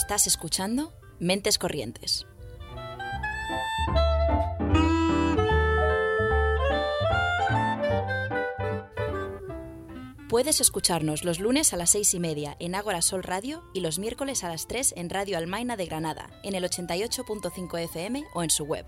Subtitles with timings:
[0.00, 2.26] Estás escuchando Mentes Corrientes.
[10.30, 13.98] Puedes escucharnos los lunes a las seis y media en Ágora Sol Radio y los
[13.98, 18.48] miércoles a las 3 en Radio Almaina de Granada, en el 88.5 FM o en
[18.48, 18.86] su web.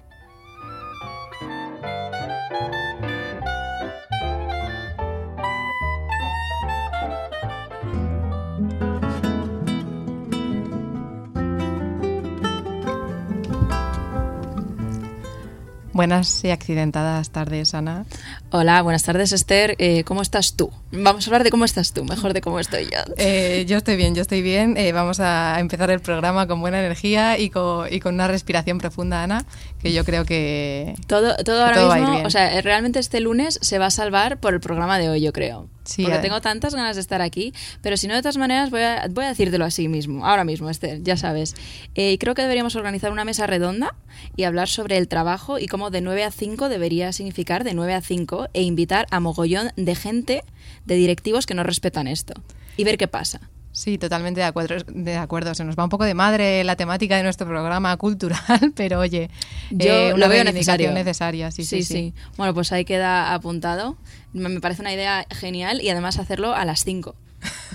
[15.92, 18.06] Buenas y accidentadas tardes, Ana.
[18.54, 19.76] Hola, buenas tardes, Esther.
[19.78, 20.70] Eh, ¿Cómo estás tú?
[20.90, 22.98] Vamos a hablar de cómo estás tú, mejor de cómo estoy yo.
[23.16, 24.76] Eh, yo estoy bien, yo estoy bien.
[24.76, 28.76] Eh, vamos a empezar el programa con buena energía y con, y con, una respiración
[28.76, 29.46] profunda, Ana,
[29.80, 33.86] que yo creo que todo, todo ahora mismo, o sea, realmente este lunes se va
[33.86, 35.70] a salvar por el programa de hoy, yo creo.
[35.84, 36.22] Sí, porque eh.
[36.22, 39.24] tengo tantas ganas de estar aquí, pero si no, de todas maneras, voy a, voy
[39.24, 41.54] a decírtelo así mismo, ahora mismo, Esther, ya sabes.
[41.94, 43.94] Eh, creo que deberíamos organizar una mesa redonda
[44.36, 47.94] y hablar sobre el trabajo y cómo de 9 a 5 debería significar de 9
[47.94, 50.44] a 5 e invitar a mogollón de gente,
[50.84, 52.34] de directivos que no respetan esto
[52.76, 53.40] y ver qué pasa.
[53.72, 55.54] Sí, totalmente de acuerdo, de acuerdo.
[55.54, 59.30] Se nos va un poco de madre la temática de nuestro programa cultural, pero oye,
[59.70, 60.92] yo eh, lo veo necesario.
[60.92, 61.50] necesaria.
[61.50, 63.96] Sí sí, sí, sí, Bueno, pues ahí queda apuntado.
[64.34, 67.14] Me parece una idea genial y además hacerlo a las 5.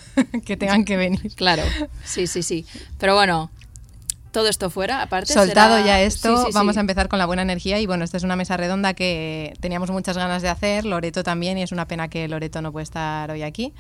[0.46, 1.34] que tengan que venir.
[1.36, 1.64] Claro,
[2.04, 2.66] sí, sí, sí.
[3.00, 3.50] Pero bueno,
[4.38, 5.34] todo esto fuera, aparte.
[5.34, 5.88] Soltado será...
[5.88, 6.80] ya esto, sí, sí, vamos sí.
[6.80, 7.80] a empezar con la buena energía.
[7.80, 11.58] Y bueno, esta es una mesa redonda que teníamos muchas ganas de hacer, Loreto también,
[11.58, 13.74] y es una pena que Loreto no puede estar hoy aquí.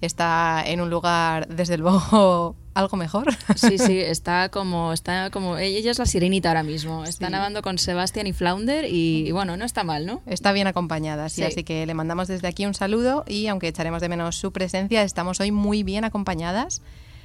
[0.00, 3.34] Está en un lugar, desde luego, algo mejor.
[3.56, 7.04] Sí, sí, está como, está como, ella es la sirenita ahora mismo.
[7.04, 7.32] Está Sí.
[7.32, 10.22] nadando con Sebastián y Flounder y, y bueno, no está mal, ¿no?
[10.26, 11.44] Está bien acompañada, sí, Sí.
[11.44, 15.02] así que le mandamos desde aquí un saludo y aunque echaremos de menos su presencia,
[15.02, 16.82] estamos hoy muy bien acompañadas.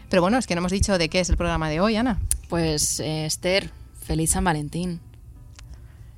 [0.09, 2.19] Pero bueno, es que no hemos dicho de qué es el programa de hoy, Ana.
[2.49, 3.69] Pues eh, Esther,
[4.01, 5.01] feliz San Valentín.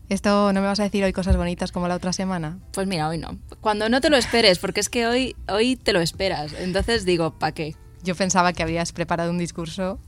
[0.09, 2.57] Esto no me vas a decir hoy cosas bonitas como la otra semana.
[2.74, 3.38] Pues mira, hoy no.
[3.62, 6.53] Cuando no te lo esperes, porque es que hoy, hoy te lo esperas.
[6.59, 7.75] Entonces digo, ¿para qué?
[8.03, 10.00] Yo pensaba que habías preparado un discurso.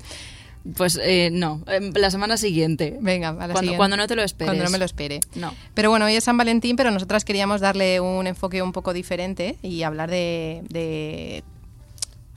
[0.75, 2.97] Pues eh, no, eh, la semana siguiente.
[3.01, 3.77] Venga, a la cuando, siguiente.
[3.77, 4.49] cuando no te lo esperes.
[4.49, 5.19] Cuando no me lo espere.
[5.35, 5.53] No.
[5.73, 9.57] Pero bueno, hoy es San Valentín, pero nosotras queríamos darle un enfoque un poco diferente
[9.61, 11.43] y hablar de, de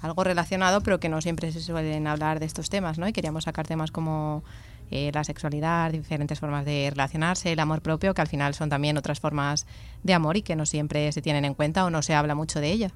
[0.01, 3.09] algo relacionado, pero que no siempre se suelen hablar de estos temas, ¿no?
[3.09, 4.45] Y queríamos sacar temas como
[4.91, 8.97] eh, la sexualidad, diferentes formas de relacionarse, el amor propio, que al final son también
[8.97, 9.67] otras formas
[10.03, 12.61] de amor y que no siempre se tienen en cuenta o no se habla mucho
[12.61, 12.93] de ellas.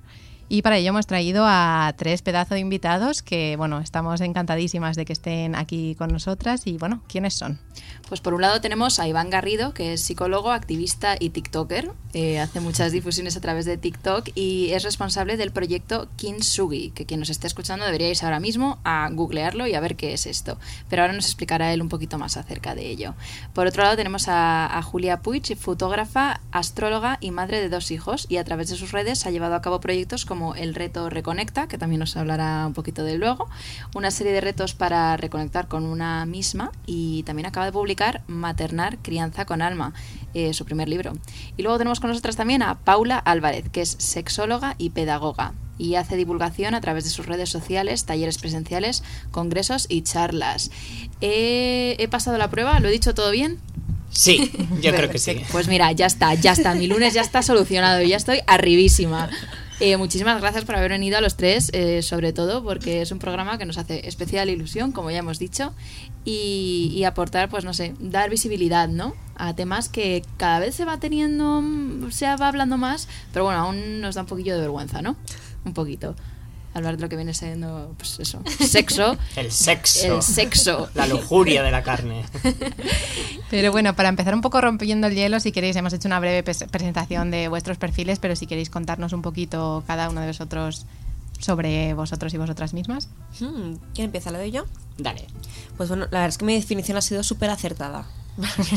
[0.53, 5.05] Y para ello hemos traído a tres pedazos de invitados que, bueno, estamos encantadísimas de
[5.05, 6.67] que estén aquí con nosotras.
[6.67, 7.61] Y, bueno, ¿quiénes son?
[8.09, 11.93] Pues por un lado tenemos a Iván Garrido, que es psicólogo, activista y TikToker.
[12.15, 17.07] Eh, hace muchas difusiones a través de TikTok y es responsable del proyecto Kintsugi, que
[17.07, 20.59] quien nos esté escuchando deberíais ahora mismo a googlearlo y a ver qué es esto.
[20.89, 23.15] Pero ahora nos explicará él un poquito más acerca de ello.
[23.55, 28.27] Por otro lado tenemos a, a Julia Puig, fotógrafa, astróloga y madre de dos hijos
[28.29, 31.69] y a través de sus redes ha llevado a cabo proyectos como el reto Reconecta,
[31.69, 33.49] que también nos hablará un poquito de luego,
[33.95, 38.99] una serie de retos para reconectar con una misma y también acaba de publicar Maternar,
[38.99, 39.93] Crianza con Alma,
[40.35, 41.13] eh, su primer libro.
[41.57, 45.95] Y luego tenemos con nosotras también a Paula Álvarez, que es sexóloga y pedagoga y
[45.95, 50.71] hace divulgación a través de sus redes sociales, talleres presenciales, congresos y charlas.
[51.23, 52.79] Eh, ¿He pasado la prueba?
[52.81, 53.59] ¿Lo he dicho todo bien?
[54.11, 54.53] Sí,
[54.83, 55.41] yo creo que sí.
[55.51, 56.75] Pues mira, ya está, ya está.
[56.75, 59.31] Mi lunes ya está solucionado y ya estoy arribísima.
[59.83, 63.19] Eh, muchísimas gracias por haber venido a los tres, eh, sobre todo porque es un
[63.19, 65.73] programa que nos hace especial ilusión, como ya hemos dicho,
[66.23, 69.15] y, y aportar, pues no sé, dar visibilidad, ¿no?
[69.37, 71.63] A temas que cada vez se va teniendo,
[72.11, 75.17] se va hablando más, pero bueno, aún nos da un poquillo de vergüenza, ¿no?
[75.65, 76.15] Un poquito.
[76.73, 79.17] Hablar de lo que viene siendo, pues eso, sexo.
[79.37, 80.17] El sexo.
[80.17, 80.89] El sexo.
[80.95, 82.25] La lujuria de la carne.
[83.51, 86.45] Pero bueno, para empezar un poco rompiendo el hielo, si queréis, hemos hecho una breve
[86.45, 90.87] pres- presentación de vuestros perfiles, pero si queréis contarnos un poquito cada uno de vosotros
[91.41, 93.09] sobre vosotros y vosotras mismas.
[93.41, 94.31] Hmm, ¿Quién empieza?
[94.31, 94.65] ¿Lo doy yo?
[94.99, 95.27] Dale.
[95.77, 98.07] Pues bueno, la verdad es que mi definición ha sido súper acertada.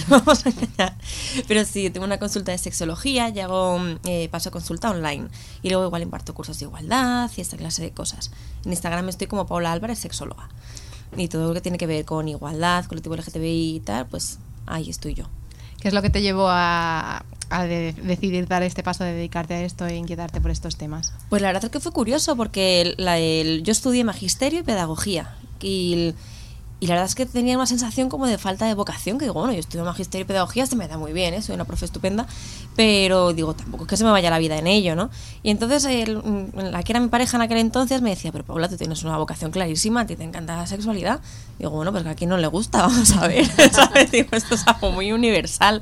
[0.09, 0.95] Vamos a engañar.
[1.47, 5.27] Pero sí, tengo una consulta de sexología y hago, eh, paso consulta online.
[5.61, 8.31] Y luego igual imparto cursos de igualdad y esta clase de cosas.
[8.65, 10.49] En Instagram estoy como Paula Álvarez, sexóloga.
[11.15, 14.89] Y todo lo que tiene que ver con igualdad, colectivo LGTBI y tal, pues ahí
[14.89, 15.25] estoy yo.
[15.79, 19.53] ¿Qué es lo que te llevó a, a de- decidir dar este paso de dedicarte
[19.53, 21.13] a esto e inquietarte por estos temas?
[21.29, 24.63] Pues la verdad es que fue curioso porque el- la- el- yo estudié magisterio y
[24.63, 26.15] pedagogía y, el-
[26.83, 29.35] y la verdad es que tenía una sensación como de falta de vocación, que digo,
[29.35, 31.41] bueno, yo estudio magisterio y pedagogía, se me da muy bien, ¿eh?
[31.41, 32.27] soy una profe estupenda,
[32.75, 35.09] pero digo, tampoco es que se me vaya la vida en ello, ¿no?
[35.43, 38.67] Y entonces mm, la que era mi pareja en aquel entonces me decía, pero Paula,
[38.67, 41.21] tú tienes una vocación clarísima, a ti te encanta la sexualidad.
[41.57, 43.49] Digo, bueno, pues que a quien no le gusta, vamos a ver.
[44.11, 45.81] Digo, esto es algo muy universal.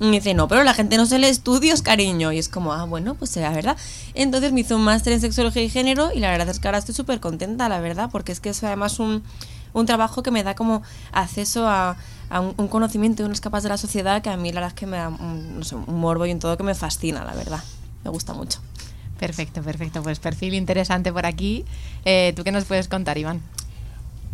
[0.00, 2.30] Y me dice, no, pero la gente no se lee estudios, cariño.
[2.30, 3.76] Y es como, ah, bueno, pues será verdad.
[4.14, 6.78] Entonces me hizo un máster en sexología y género y la verdad es que ahora
[6.78, 9.24] estoy súper contenta, la verdad, porque es que es además un,
[9.72, 10.82] un trabajo que me da como
[11.12, 11.96] acceso a,
[12.30, 14.74] a un, un conocimiento y unas capas de la sociedad que a mí la verdad
[14.74, 17.24] es que me da un, no sé, un morbo y un todo que me fascina,
[17.24, 17.62] la verdad.
[18.04, 18.60] Me gusta mucho.
[19.18, 20.02] Perfecto, perfecto.
[20.02, 21.64] Pues perfil interesante por aquí.
[22.04, 23.42] Eh, ¿Tú qué nos puedes contar, Iván?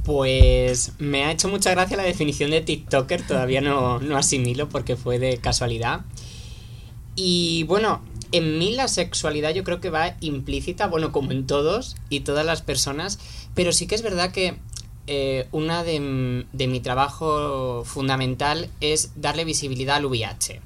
[0.04, 4.96] Pues me ha hecho mucha gracia la definición de TikToker, todavía no, no asimilo porque
[4.96, 6.02] fue de casualidad.
[7.16, 11.96] Y bueno, en mí la sexualidad yo creo que va implícita, bueno, como en todos
[12.10, 13.18] y todas las personas,
[13.54, 14.58] pero sí que es verdad que
[15.06, 20.60] eh, una de, de mi trabajo fundamental es darle visibilidad al VIH.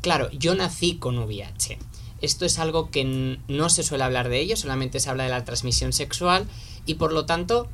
[0.00, 1.78] Claro, yo nací con VIH.
[2.20, 5.44] Esto es algo que no se suele hablar de ello, solamente se habla de la
[5.44, 6.46] transmisión sexual
[6.86, 7.68] y por lo tanto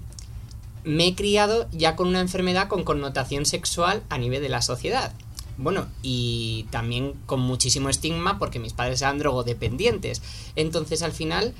[0.84, 5.12] me he criado ya con una enfermedad con connotación sexual a nivel de la sociedad.
[5.58, 10.22] Bueno, y también con muchísimo estigma porque mis padres eran drogodependientes.
[10.56, 11.54] Entonces, al final,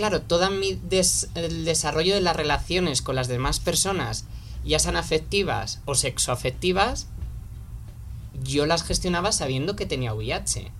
[0.00, 4.24] claro, todo mi des- el desarrollo de las relaciones con las demás personas,
[4.64, 7.06] ya sean afectivas o sexoafectivas,
[8.42, 10.70] yo las gestionaba sabiendo que tenía VIH.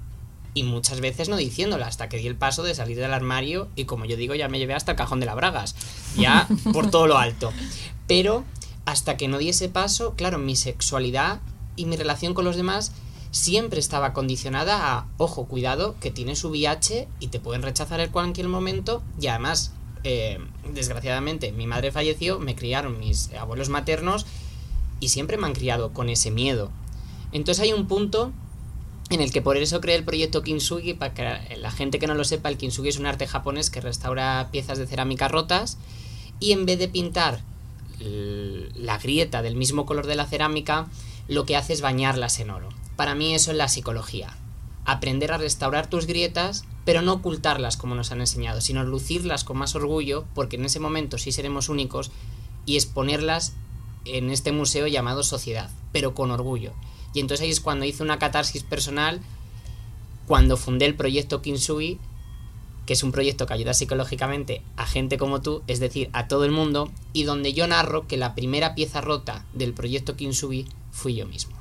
[0.54, 3.84] Y muchas veces no diciéndola, hasta que di el paso de salir del armario y
[3.84, 5.76] como yo digo, ya me llevé hasta el cajón de las bragas.
[6.16, 7.52] Ya por todo lo alto.
[8.08, 8.44] Pero
[8.86, 11.40] hasta que no di ese paso, claro, mi sexualidad
[11.76, 12.92] y mi relación con los demás
[13.30, 18.48] siempre estaba condicionada a, ojo, cuidado, que tienes VIH y te pueden rechazar en cualquier
[18.48, 19.02] momento.
[19.20, 19.72] Y además,
[20.04, 20.38] eh,
[20.72, 24.26] desgraciadamente, mi madre falleció, me criaron mis abuelos maternos
[24.98, 26.70] y siempre me han criado con ese miedo.
[27.32, 28.32] Entonces hay un punto
[29.10, 32.14] en el que por eso creé el proyecto Kintsugi, para que la gente que no
[32.14, 35.78] lo sepa, el Kintsugi es un arte japonés que restaura piezas de cerámica rotas
[36.38, 37.40] y en vez de pintar
[38.00, 40.86] la grieta del mismo color de la cerámica,
[41.28, 42.79] lo que hace es bañarlas en oro.
[43.00, 44.36] Para mí eso es la psicología.
[44.84, 49.56] Aprender a restaurar tus grietas, pero no ocultarlas como nos han enseñado, sino lucirlas con
[49.56, 52.10] más orgullo, porque en ese momento sí seremos únicos,
[52.66, 53.54] y exponerlas
[54.04, 56.74] en este museo llamado Sociedad, pero con orgullo.
[57.14, 59.22] Y entonces ahí es cuando hice una catarsis personal,
[60.26, 61.98] cuando fundé el proyecto Kintsugi,
[62.84, 66.44] que es un proyecto que ayuda psicológicamente a gente como tú, es decir, a todo
[66.44, 71.14] el mundo, y donde yo narro que la primera pieza rota del proyecto Kintsugi fui
[71.14, 71.59] yo mismo.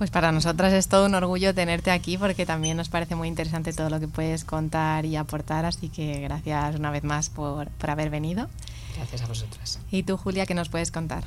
[0.00, 3.74] Pues para nosotras es todo un orgullo tenerte aquí porque también nos parece muy interesante
[3.74, 7.90] todo lo que puedes contar y aportar, así que gracias una vez más por, por
[7.90, 8.48] haber venido.
[8.96, 9.78] Gracias a vosotras.
[9.90, 11.22] ¿Y tú, Julia, qué nos puedes contar?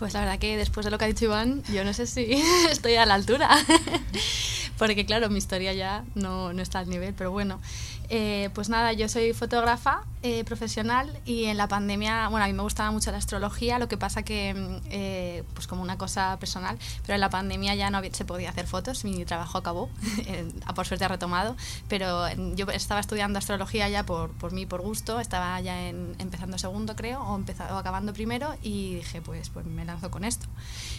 [0.00, 2.32] Pues la verdad que después de lo que ha dicho Iván, yo no sé si
[2.70, 3.50] estoy a la altura.
[4.78, 7.60] Porque claro, mi historia ya no, no está al nivel, pero bueno.
[8.12, 12.54] Eh, pues nada, yo soy fotógrafa eh, profesional y en la pandemia, bueno, a mí
[12.54, 16.36] me gustaba mucho la astrología, lo que pasa que, mm, eh, pues como una cosa
[16.40, 19.88] personal, pero en la pandemia ya no había- se podía hacer fotos, mi trabajo acabó,
[20.74, 21.56] por suerte ha retomado,
[21.88, 22.26] pero
[22.56, 26.96] yo estaba estudiando astrología ya por, por mí, por gusto, estaba ya en- empezando segundo
[26.96, 30.46] creo, o, empezado, o acabando primero y dije, pues, pues me con esto.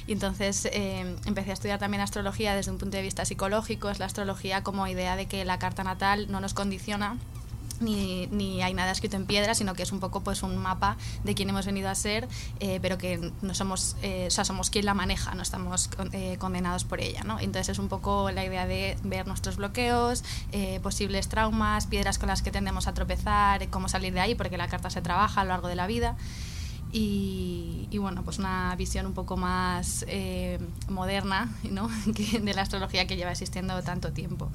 [0.08, 4.00] Y entonces eh, empecé a estudiar también astrología desde un punto de vista psicológico, es
[4.00, 7.18] la astrología como idea de que la carta natal no nos condiciona
[7.80, 10.98] ni, ni hay nada escrito en piedra, sino que es un poco pues un mapa
[11.24, 12.28] de quién hemos venido a ser,
[12.60, 16.14] eh, pero que no somos, eh, o sea, somos quien la maneja, no estamos con-
[16.14, 17.40] eh, condenados por ella, ¿no?
[17.40, 22.28] Entonces es un poco la idea de ver nuestros bloqueos, eh, posibles traumas, piedras con
[22.30, 25.44] las que tendemos a tropezar, cómo salir de ahí, porque la carta se trabaja a
[25.44, 26.16] lo largo de la vida.
[26.92, 31.90] Y, y bueno, pues una visión un poco más eh, moderna ¿no?
[32.06, 34.50] de la astrología que lleva existiendo tanto tiempo.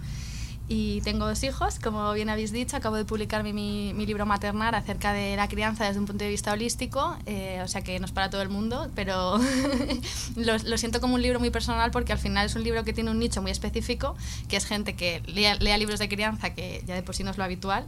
[0.69, 4.27] Y tengo dos hijos, como bien habéis dicho, acabo de publicar mi, mi, mi libro
[4.27, 8.01] Maternar acerca de la crianza desde un punto de vista holístico, eh, o sea que
[8.01, 9.39] no es para todo el mundo, pero
[10.37, 12.93] lo, lo siento como un libro muy personal porque al final es un libro que
[12.93, 14.17] tiene un nicho muy específico,
[14.49, 17.31] que es gente que lea, lea libros de crianza, que ya de por sí no
[17.31, 17.87] es lo habitual,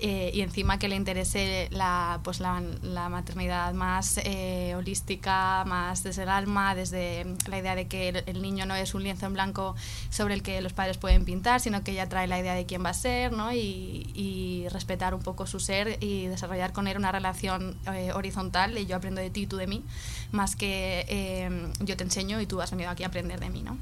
[0.00, 6.02] eh, y encima que le interese la, pues la, la maternidad más eh, holística, más
[6.02, 9.32] desde el alma, desde la idea de que el, niño no es un lienzo en
[9.32, 9.74] blanco
[10.10, 12.84] sobre el que los padres pueden pintar, sino que ya trae la idea de quién
[12.84, 13.52] va a ser, ¿no?
[13.52, 18.76] Y, y respetar un poco su ser y desarrollar con él una relación eh, horizontal,
[18.76, 19.82] y yo aprendo de ti y tú de mí,
[20.30, 21.48] más que
[21.80, 23.78] yo te enseño y tú has venido aquí a aprender de mí, ¿no?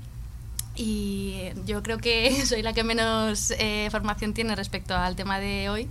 [0.77, 5.69] Y yo creo que soy la que menos eh, formación tiene respecto al tema de
[5.69, 5.89] hoy,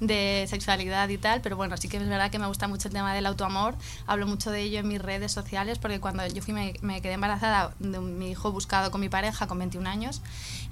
[0.00, 2.94] de sexualidad y tal, pero bueno, sí que es verdad que me gusta mucho el
[2.94, 3.74] tema del autoamor,
[4.06, 7.14] hablo mucho de ello en mis redes sociales, porque cuando yo fui me, me quedé
[7.14, 10.22] embarazada de mi hijo buscado con mi pareja con 21 años,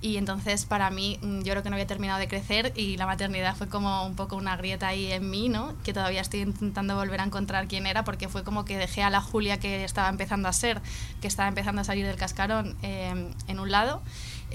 [0.04, 3.06] y entonces para mí mm, yo creo que no había terminado de crecer y la
[3.06, 5.74] maternidad fue como un poco una grieta ahí en mí, ¿no?
[5.82, 9.08] Que todavía estoy intentando volver a encontrar quién era, porque fue como que dejé a
[9.08, 10.82] la Julia que estaba empezando a ser,
[11.22, 12.76] que estaba empezando a salir del cascarón.
[12.82, 14.02] Eh, en un lado,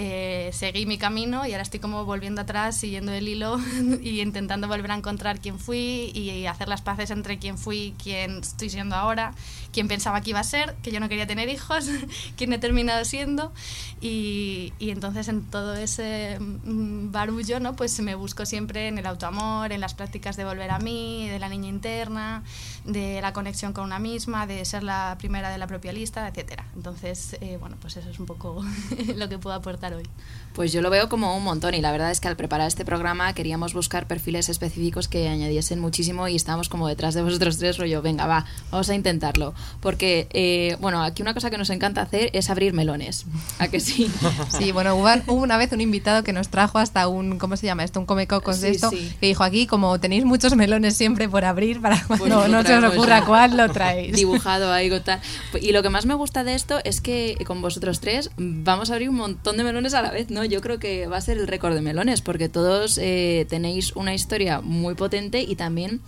[0.01, 3.59] eh, seguí mi camino y ahora estoy como volviendo atrás, siguiendo el hilo
[4.01, 8.37] y intentando volver a encontrar quién fui y hacer las paces entre quién fui quién
[8.37, 9.33] estoy siendo ahora,
[9.73, 11.89] quién pensaba que iba a ser, que yo no quería tener hijos,
[12.37, 13.51] quién he terminado siendo
[13.99, 17.75] y, y entonces en todo ese mm, barullo ¿no?
[17.75, 21.39] pues me busco siempre en el autoamor, en las prácticas de volver a mí, de
[21.39, 22.43] la niña interna,
[22.85, 26.65] de la conexión con una misma, de ser la primera de la propia lista, etcétera.
[26.73, 28.63] Entonces, eh, bueno, pues eso es un poco
[29.15, 30.11] lo que puedo aportar hoy.
[30.53, 32.85] Pues yo lo veo como un montón y la verdad es que al preparar este
[32.85, 37.77] programa queríamos buscar perfiles específicos que añadiesen muchísimo y estábamos como detrás de vosotros tres
[37.77, 39.53] rollo, venga, va, vamos a intentarlo.
[39.81, 43.25] Porque, eh, bueno, aquí una cosa que nos encanta hacer es abrir melones.
[43.59, 44.11] ¿A que sí?
[44.49, 47.83] Sí, bueno, hubo una vez un invitado que nos trajo hasta un, ¿cómo se llama
[47.83, 47.99] esto?
[47.99, 51.81] Un come cocos de esto, que dijo aquí, como tenéis muchos melones siempre por abrir,
[51.81, 54.15] para cuando pues no se os ocurra cuál lo traéis.
[54.15, 55.21] Dibujado ahí, tal.
[55.61, 58.93] Y lo que más me gusta de esto es que con vosotros tres vamos a
[58.93, 60.38] abrir un montón de melones a la vez, ¿no?
[60.45, 64.13] Yo creo que va a ser el récord de melones, porque todos eh, tenéis una
[64.13, 66.01] historia muy potente y también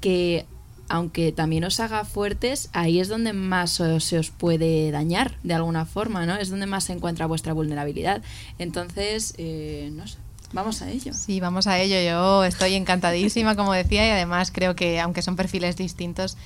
[0.00, 0.46] que
[0.88, 5.86] aunque también os haga fuertes, ahí es donde más se os puede dañar de alguna
[5.86, 6.36] forma, ¿no?
[6.36, 8.20] Es donde más se encuentra vuestra vulnerabilidad.
[8.58, 10.18] Entonces, eh, no sé.
[10.52, 11.14] Vamos a ello.
[11.14, 11.96] Sí, vamos a ello.
[12.02, 16.36] Yo estoy encantadísima, como decía, y además creo que, aunque son perfiles distintos,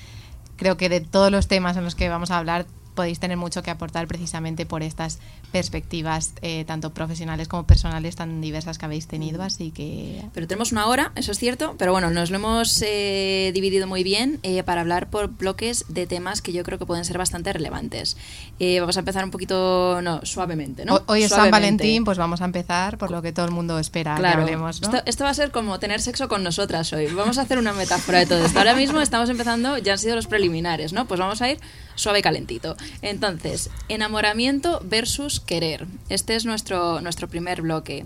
[0.55, 2.65] creo que de todos los temas en los que vamos a hablar,
[2.97, 5.19] podéis tener mucho que aportar precisamente por estas
[5.51, 9.43] perspectivas, eh, tanto profesionales como personales, tan diversas que habéis tenido.
[9.43, 10.25] Así que.
[10.33, 14.03] Pero tenemos una hora, eso es cierto, pero bueno, nos lo hemos eh, dividido muy
[14.03, 17.53] bien eh, para hablar por bloques de temas que yo creo que pueden ser bastante
[17.53, 18.17] relevantes.
[18.59, 21.03] vamos a empezar un poquito, no, suavemente, ¿no?
[21.05, 24.15] Hoy es San Valentín, pues vamos a empezar por lo que todo el mundo espera
[24.15, 24.81] claro, que hablemos.
[24.81, 27.05] Esto, esto, va a ser como tener sexo con nosotras hoy.
[27.07, 28.57] Vamos a hacer una metáfora de todo esto.
[28.57, 31.05] Ahora mismo estamos empezando, ya han sido los preliminares, ¿no?
[31.05, 31.59] Pues vamos a ir
[31.97, 32.77] suave y calentito.
[33.01, 35.85] Entonces, enamoramiento versus querer.
[36.07, 38.05] Este es nuestro, nuestro primer bloque.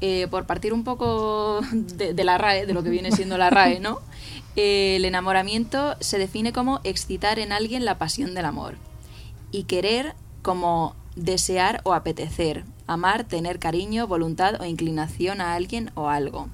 [0.00, 3.80] Eh, por partir un poco de, la RAE, de lo que viene siendo la RAE,
[3.80, 4.00] ¿no?
[4.56, 8.76] Eh, el enamoramiento se define como excitar en alguien la pasión del amor.
[9.50, 16.08] Y querer como desear o apetecer, amar, tener cariño, voluntad o inclinación a alguien o
[16.08, 16.48] algo.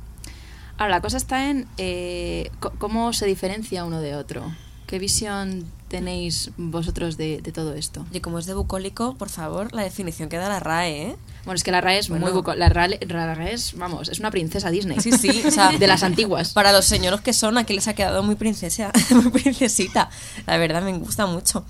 [0.76, 4.42] Ahora, la cosa está en eh, cómo se diferencia uno de otro.
[4.86, 8.06] ¿Qué visión tenéis vosotros de, todo esto?
[8.12, 11.16] Y como es de bucólico, por favor, la definición que da la RAE, ¿eh?
[11.44, 12.56] Bueno, es que la RAE es muy bucólica.
[12.56, 15.00] La, RAE, es, vamos, es una princesa Disney.
[15.00, 16.52] Sí, sí, o sea, de las antiguas.
[16.52, 20.10] Para los señores que son, aquí les ha quedado muy princesa, muy princesita.
[20.46, 21.64] La verdad, me gusta mucho.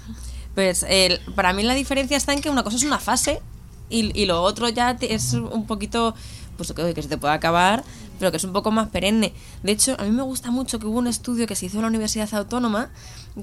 [0.54, 3.40] Pues el, para mí la diferencia está en que una cosa es una fase
[3.88, 6.14] y, y lo otro ya es un poquito,
[6.56, 7.84] pues que, que se te puede acabar
[8.18, 9.32] pero que es un poco más perenne.
[9.62, 11.82] De hecho, a mí me gusta mucho que hubo un estudio que se hizo en
[11.82, 12.90] la Universidad Autónoma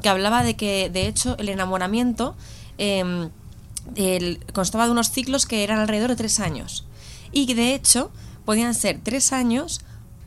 [0.02, 2.36] que hablaba de que, de hecho, el enamoramiento
[2.78, 3.30] em,
[4.54, 6.86] constaba de unos ciclos que eran alrededor de tres años.
[7.32, 8.12] Y que, de hecho,
[8.46, 9.82] podían ser tres años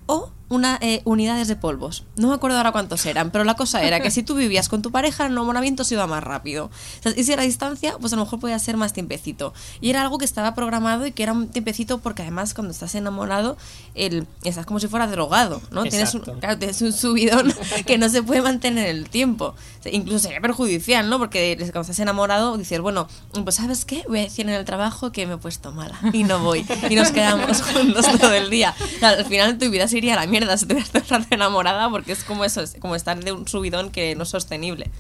[0.07, 2.05] o una, eh, unidades de polvos.
[2.17, 4.83] No me acuerdo ahora cuántos eran, pero la cosa era que si tú vivías con
[4.83, 6.71] tu pareja, el enamoramiento se iba más rápido.
[7.17, 9.53] y si era a distancia, pues a lo mejor podía ser más tiempecito.
[9.81, 12.95] Y era algo que estaba programado y que era un tiempecito porque además cuando estás
[12.95, 13.57] enamorado,
[13.95, 15.85] el, estás como si fuera drogado, ¿no?
[15.85, 17.53] Tienes un, claro, tienes un subidón
[17.87, 19.55] que no se puede mantener el tiempo.
[19.91, 21.19] incluso sería perjudicial, ¿no?
[21.19, 23.09] Porque cuando estás enamorado dices, bueno,
[23.45, 24.05] pues ¿sabes qué?
[24.09, 26.65] Voy a decir en el trabajo que me he puesto mala y no voy.
[26.89, 28.75] Y nos quedamos juntos todo el día.
[29.03, 32.13] al final tu vida se iría a la mierda mierda si te estás enamorada porque
[32.13, 34.91] es como eso, es como estar de un subidón que no es sostenible.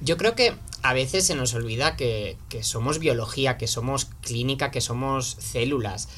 [0.00, 4.70] Yo creo que a veces se nos olvida que, que somos biología, que somos clínica,
[4.70, 6.08] que somos células.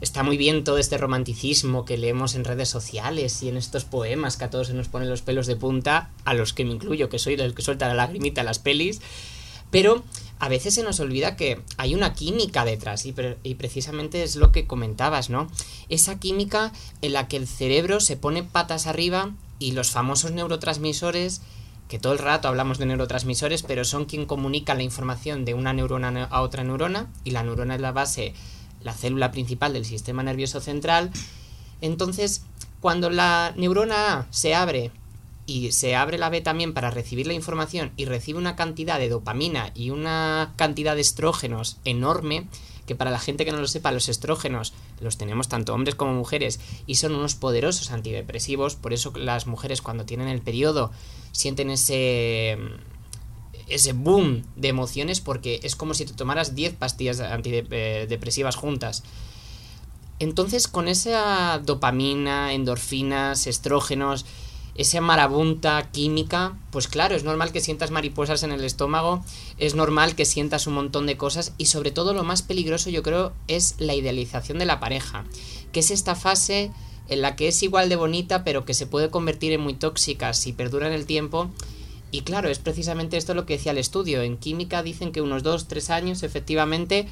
[0.00, 4.36] Está muy bien todo este romanticismo que leemos en redes sociales y en estos poemas
[4.36, 7.08] que a todos se nos ponen los pelos de punta, a los que me incluyo,
[7.08, 9.00] que soy el que suelta la lagrimita en las pelis,
[9.74, 10.04] pero
[10.38, 13.12] a veces se nos olvida que hay una química detrás y,
[13.54, 15.48] precisamente es lo que comentabas, ¿no?
[15.88, 21.42] Esa química en la que el cerebro se pone patas arriba y los famosos neurotransmisores,
[21.88, 25.72] que todo el rato hablamos de neurotransmisores, pero son quien comunica la información de una
[25.72, 28.32] neurona a otra neurona y la neurona es la base,
[28.80, 31.10] la célula principal del sistema nervioso central.
[31.80, 32.44] Entonces,
[32.80, 34.92] cuando la neurona A se abre
[35.46, 39.08] y se abre la B también para recibir la información y recibe una cantidad de
[39.08, 42.46] dopamina y una cantidad de estrógenos enorme,
[42.86, 46.12] que para la gente que no lo sepa, los estrógenos los tenemos tanto hombres como
[46.14, 50.90] mujeres y son unos poderosos antidepresivos, por eso las mujeres cuando tienen el periodo
[51.32, 52.58] sienten ese
[53.66, 59.02] ese boom de emociones porque es como si te tomaras 10 pastillas antidepresivas juntas.
[60.20, 64.26] Entonces, con esa dopamina, endorfinas, estrógenos,
[64.74, 69.24] esa marabunta química, pues claro, es normal que sientas mariposas en el estómago,
[69.58, 73.02] es normal que sientas un montón de cosas y sobre todo lo más peligroso yo
[73.02, 75.24] creo es la idealización de la pareja,
[75.72, 76.72] que es esta fase
[77.08, 80.32] en la que es igual de bonita pero que se puede convertir en muy tóxica
[80.32, 81.50] si perdura en el tiempo.
[82.10, 84.22] Y claro, es precisamente esto lo que decía el estudio.
[84.22, 87.08] En química dicen que unos 2-3 años efectivamente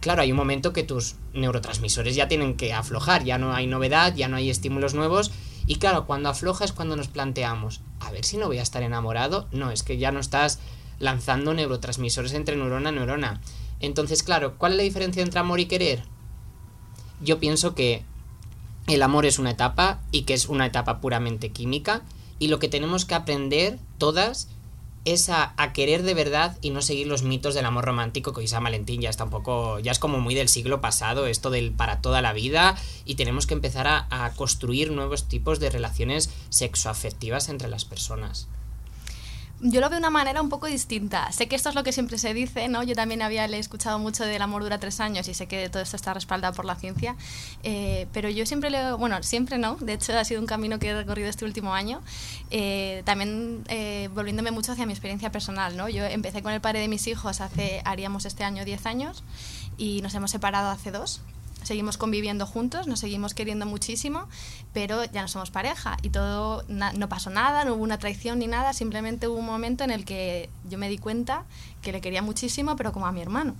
[0.00, 4.14] claro, hay un momento que tus neurotransmisores ya tienen que aflojar, ya no hay novedad,
[4.14, 5.30] ya no hay estímulos nuevos.
[5.68, 8.82] Y claro, cuando afloja es cuando nos planteamos, a ver si no voy a estar
[8.82, 9.46] enamorado.
[9.52, 10.60] No, es que ya no estás
[10.98, 13.42] lanzando neurotransmisores entre neurona y neurona.
[13.78, 16.04] Entonces, claro, ¿cuál es la diferencia entre amor y querer?
[17.20, 18.02] Yo pienso que
[18.86, 22.00] el amor es una etapa y que es una etapa puramente química
[22.38, 24.48] y lo que tenemos que aprender todas
[25.04, 28.48] es a, querer de verdad y no seguir los mitos del amor romántico que hoy
[28.48, 31.72] San Valentín ya está un poco, ya es como muy del siglo pasado, esto del
[31.72, 36.30] para toda la vida y tenemos que empezar a, a construir nuevos tipos de relaciones
[36.50, 38.48] sexoafectivas entre las personas
[39.60, 41.32] yo lo veo de una manera un poco distinta.
[41.32, 42.84] Sé que esto es lo que siempre se dice, ¿no?
[42.84, 45.96] Yo también había escuchado mucho del amor dura tres años y sé que todo esto
[45.96, 47.16] está respaldado por la ciencia,
[47.64, 50.88] eh, pero yo siempre leo, bueno, siempre no, de hecho ha sido un camino que
[50.88, 52.00] he recorrido este último año,
[52.50, 55.88] eh, también eh, volviéndome mucho hacia mi experiencia personal, ¿no?
[55.88, 59.24] Yo empecé con el padre de mis hijos hace, haríamos este año 10 años
[59.76, 61.20] y nos hemos separado hace dos
[61.68, 64.26] seguimos conviviendo juntos, nos seguimos queriendo muchísimo,
[64.72, 68.46] pero ya no somos pareja y todo, no pasó nada, no hubo una traición ni
[68.46, 71.44] nada, simplemente hubo un momento en el que yo me di cuenta
[71.82, 73.54] que le quería muchísimo, pero como a mi hermano.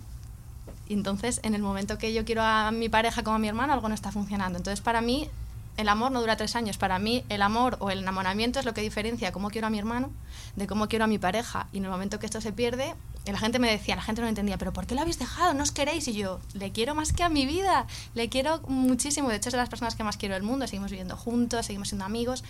[0.88, 3.74] Y entonces, en el momento que yo quiero a mi pareja como a mi hermano,
[3.74, 4.56] algo no está funcionando.
[4.56, 5.28] Entonces, para mí,
[5.76, 6.78] el amor no dura tres años.
[6.78, 9.78] Para mí, el amor o el enamoramiento es lo que diferencia cómo quiero a mi
[9.78, 10.10] hermano
[10.56, 11.68] de cómo quiero a mi pareja.
[11.72, 12.94] Y en el momento que esto se pierde,
[13.28, 15.52] y la gente me decía, la gente no entendía, pero ¿por qué lo habéis dejado?
[15.52, 16.08] ¿No os queréis?
[16.08, 19.28] Y yo, le quiero más que a mi vida, le quiero muchísimo.
[19.28, 20.66] De hecho, es de las personas que más quiero del mundo.
[20.66, 22.42] Seguimos viviendo juntos, seguimos siendo amigos.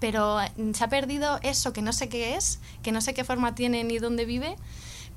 [0.00, 3.24] Pero mm, se ha perdido eso que no sé qué es, que no sé qué
[3.24, 4.56] forma tiene ni dónde vive,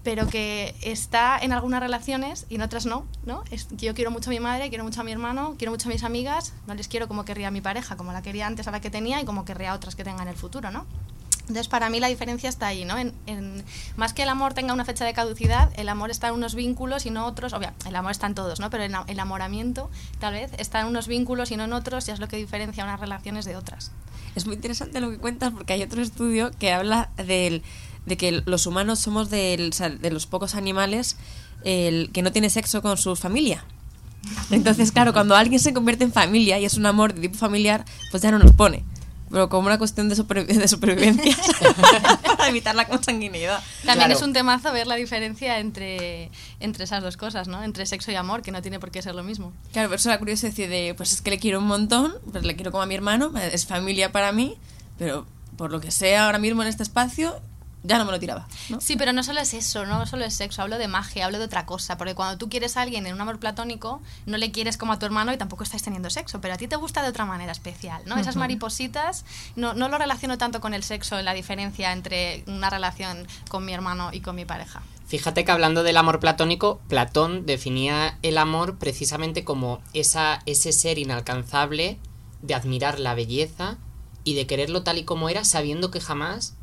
[0.03, 3.05] pero que está en algunas relaciones y en otras no.
[3.25, 3.43] ¿no?
[3.51, 5.91] Es, yo quiero mucho a mi madre, quiero mucho a mi hermano, quiero mucho a
[5.91, 8.71] mis amigas, no les quiero como querría a mi pareja, como la quería antes a
[8.71, 10.71] la que tenía y como querría a otras que tenga en el futuro.
[10.71, 10.85] ¿no?
[11.47, 12.95] Entonces, para mí la diferencia está ahí, ¿no?
[13.95, 17.05] Más que el amor tenga una fecha de caducidad, el amor está en unos vínculos
[17.05, 17.53] y no otros.
[17.53, 18.69] Obvio, el amor está en todos, ¿no?
[18.69, 22.19] Pero el enamoramiento, tal vez, está en unos vínculos y no en otros, y es
[22.19, 23.91] lo que diferencia unas relaciones de otras.
[24.35, 27.63] Es muy interesante lo que cuentas porque hay otro estudio que habla del,
[28.05, 31.15] de que los humanos somos del, de los pocos animales
[31.63, 33.63] el, que no tiene sexo con su familia.
[34.51, 37.85] Entonces, claro, cuando alguien se convierte en familia y es un amor de tipo familiar,
[38.11, 38.83] pues ya no nos pone
[39.29, 41.35] pero como una cuestión de, de supervivencia
[42.37, 43.61] para evitar la consanguinidad.
[43.85, 47.63] También es un temazo ver la diferencia entre, entre esas dos cosas, ¿no?
[47.63, 49.53] Entre sexo y amor, que no tiene por qué ser lo mismo.
[49.73, 52.55] Claro, pero eso la curiosidad de, pues es que le quiero un montón, pues le
[52.55, 54.57] quiero como a mi hermano, es familia para mí,
[54.97, 55.25] pero
[55.57, 57.41] por lo que sea ahora mismo en este espacio,
[57.87, 58.47] ya no me lo tiraba.
[58.79, 61.45] Sí, pero no solo es eso, no solo es sexo, hablo de magia, hablo de
[61.45, 64.77] otra cosa, porque cuando tú quieres a alguien en un amor platónico, no le quieres
[64.77, 67.09] como a tu hermano y tampoco estáis teniendo sexo, pero a ti te gusta de
[67.09, 68.17] otra manera especial, ¿no?
[68.17, 73.25] Esas maripositas, no, no lo relaciono tanto con el sexo, la diferencia entre una relación
[73.49, 74.81] con mi hermano y con mi pareja.
[75.07, 80.99] Fíjate que hablando del amor platónico, Platón definía el amor precisamente como esa, ese ser
[80.99, 81.97] inalcanzable
[82.41, 83.77] de admirar la belleza
[84.25, 86.56] y de quererlo tal y como era, sabiendo que jamás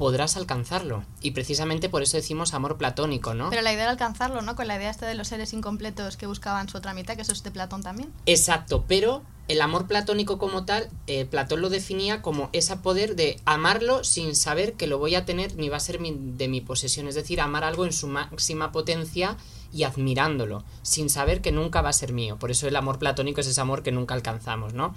[0.00, 1.04] podrás alcanzarlo.
[1.20, 3.50] Y precisamente por eso decimos amor platónico, ¿no?
[3.50, 4.56] Pero la idea de alcanzarlo, ¿no?
[4.56, 7.34] Con la idea esta de los seres incompletos que buscaban su otra mitad, que eso
[7.34, 8.10] es de Platón también.
[8.24, 13.42] Exacto, pero el amor platónico como tal, eh, Platón lo definía como ese poder de
[13.44, 17.06] amarlo sin saber que lo voy a tener ni va a ser de mi posesión.
[17.06, 19.36] Es decir, amar algo en su máxima potencia
[19.70, 22.38] y admirándolo, sin saber que nunca va a ser mío.
[22.38, 24.94] Por eso el amor platónico es ese amor que nunca alcanzamos, ¿no?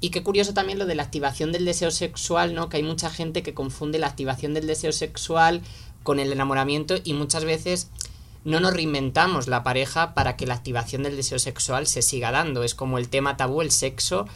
[0.00, 2.68] Y qué curioso también lo de la activación del deseo sexual, ¿no?
[2.68, 5.62] Que hay mucha gente que confunde la activación del deseo sexual
[6.02, 7.90] con el enamoramiento y muchas veces
[8.44, 12.62] no nos reinventamos la pareja para que la activación del deseo sexual se siga dando.
[12.62, 14.26] Es como el tema tabú, el sexo.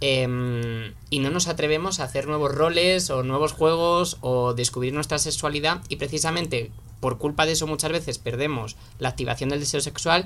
[0.00, 5.18] Em, y no nos atrevemos a hacer nuevos roles o nuevos juegos o descubrir nuestra
[5.18, 10.24] sexualidad y precisamente por culpa de eso muchas veces perdemos la activación del deseo sexual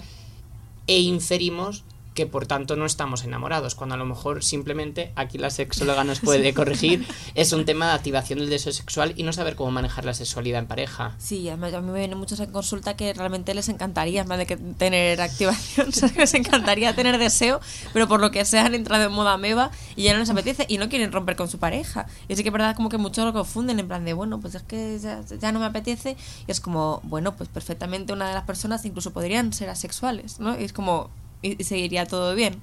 [0.87, 1.85] e inferimos
[2.17, 6.21] que por tanto no estamos enamorados, cuando a lo mejor simplemente, aquí la sexóloga nos
[6.21, 10.07] puede corregir, es un tema de activación del deseo sexual y no saber cómo manejar
[10.07, 11.15] la sexualidad en pareja.
[11.19, 14.57] Sí, a mí me vienen muchos en consulta que realmente les encantaría, más de que
[14.57, 17.61] tener activación, les encantaría tener deseo,
[17.93, 20.65] pero por lo que sea han entrado en moda meba y ya no les apetece
[20.69, 22.07] y no quieren romper con su pareja.
[22.29, 24.55] Y sí que es verdad como que muchos lo confunden en plan de, bueno, pues
[24.55, 28.35] es que ya, ya no me apetece y es como, bueno, pues perfectamente una de
[28.35, 30.59] las personas incluso podrían ser asexuales, ¿no?
[30.59, 31.11] Y es como,
[31.43, 32.61] y, seguiría todo bien.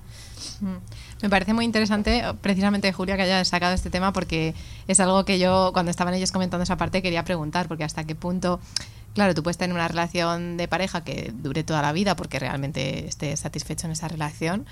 [1.22, 4.54] Me parece muy interesante, precisamente, Julia, que haya sacado este tema, porque
[4.88, 8.16] es algo que yo, cuando estaban ellos comentando esa parte, quería preguntar, porque hasta qué
[8.16, 8.60] punto,
[9.14, 13.08] claro, tú puedes tener una relación de pareja que dure toda la vida, porque realmente
[13.08, 14.66] estés satisfecho en esa relación,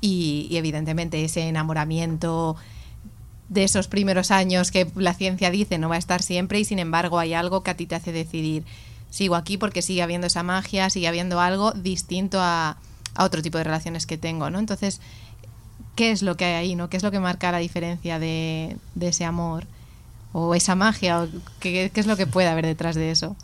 [0.00, 2.56] y, y evidentemente ese enamoramiento
[3.50, 6.78] de esos primeros años que la ciencia dice no va a estar siempre, y sin
[6.78, 8.64] embargo hay algo que a ti te hace decidir,
[9.10, 12.78] sigo aquí porque sigue habiendo esa magia, sigue habiendo algo distinto a
[13.14, 14.58] a otro tipo de relaciones que tengo, ¿no?
[14.58, 15.00] Entonces,
[15.96, 16.88] ¿qué es lo que hay ahí, ¿no?
[16.88, 19.66] ¿Qué es lo que marca la diferencia de, de ese amor?
[20.32, 23.36] O esa magia, o qué, qué, es lo que puede haber detrás de eso.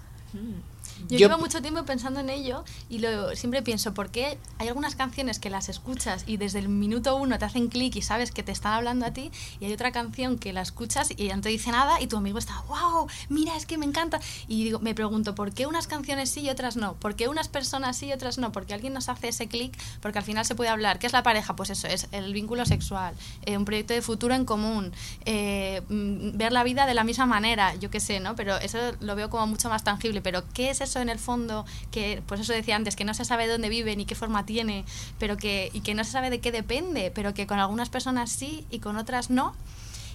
[0.98, 1.08] Mm.
[1.08, 4.96] Yo, llevo mucho tiempo pensando en ello y lo, siempre pienso, ¿por qué hay algunas
[4.96, 8.42] canciones que las escuchas y desde el minuto uno te hacen clic y sabes que
[8.42, 9.30] te están hablando a ti
[9.60, 12.16] y hay otra canción que la escuchas y ya no te dice nada y tu
[12.16, 14.20] amigo está, wow, mira, es que me encanta.
[14.48, 16.94] Y digo, me pregunto, ¿por qué unas canciones sí y otras no?
[16.94, 18.52] ¿Por qué unas personas sí y otras no?
[18.52, 20.98] Porque alguien nos hace ese clic, porque al final se puede hablar.
[20.98, 21.56] ¿Qué es la pareja?
[21.56, 24.92] Pues eso, es el vínculo sexual, eh, un proyecto de futuro en común,
[25.24, 28.34] eh, mm, ver la vida de la misma manera, yo qué sé, ¿no?
[28.36, 30.20] Pero eso lo veo como mucho más tangible.
[30.20, 31.00] Pero ¿qué es eso?
[31.00, 34.06] en el fondo, que pues eso decía antes, que no se sabe dónde vive ni
[34.06, 34.84] qué forma tiene,
[35.18, 38.30] pero que, y que no se sabe de qué depende, pero que con algunas personas
[38.30, 39.54] sí y con otras no.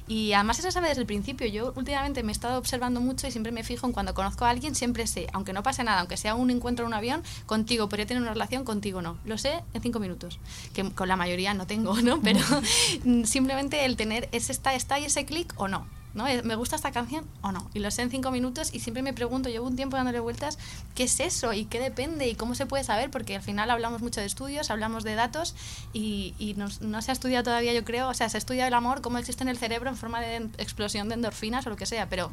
[0.08, 1.48] Y además eso se sabe desde el principio.
[1.48, 4.50] Yo últimamente me he estado observando mucho y siempre me fijo en cuando conozco a
[4.50, 7.88] alguien, siempre sé, aunque no pase nada, aunque sea un encuentro en un avión, contigo
[7.88, 9.18] podría tener una relación, contigo no.
[9.26, 10.40] Lo sé en cinco minutos,
[10.74, 12.20] que con la mayoría no tengo, ¿no?
[12.22, 12.40] Pero
[13.24, 15.86] simplemente el tener ese está, está y ese clic o no.
[16.14, 16.28] ¿No?
[16.28, 17.70] Eh, ¿Me gusta esta canción o no?
[17.74, 20.58] Y lo sé en cinco minutos y siempre me pregunto, llevo un tiempo dándole vueltas,
[20.96, 21.54] ¿qué es eso?
[21.54, 22.28] ¿Y qué depende?
[22.28, 23.12] ¿Y cómo se puede saber?
[23.12, 25.56] Porque al final hablamos mucho de estudios, hablamos de datos
[25.94, 28.74] y, y no, no, se ha estudiado todavía, yo creo, o sea, se estudia el
[28.74, 31.86] amor, cómo existe en el cerebro en forma de explosión de endorfinas o lo que
[31.86, 32.32] sea, pero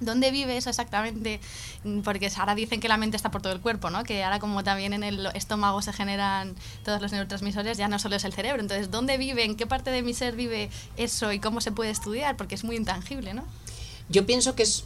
[0.00, 1.40] ¿Dónde vive eso exactamente?
[2.04, 4.04] Porque ahora dicen que la mente está por todo el cuerpo, ¿no?
[4.04, 8.16] Que ahora como también en el estómago se generan todos los neurotransmisores, ya no solo
[8.16, 8.60] es el cerebro.
[8.60, 9.44] Entonces, ¿dónde vive?
[9.44, 11.32] ¿En qué parte de mi ser vive eso?
[11.32, 12.36] ¿Y cómo se puede estudiar?
[12.36, 13.44] Porque es muy intangible, ¿no?
[14.08, 14.84] Yo pienso que es,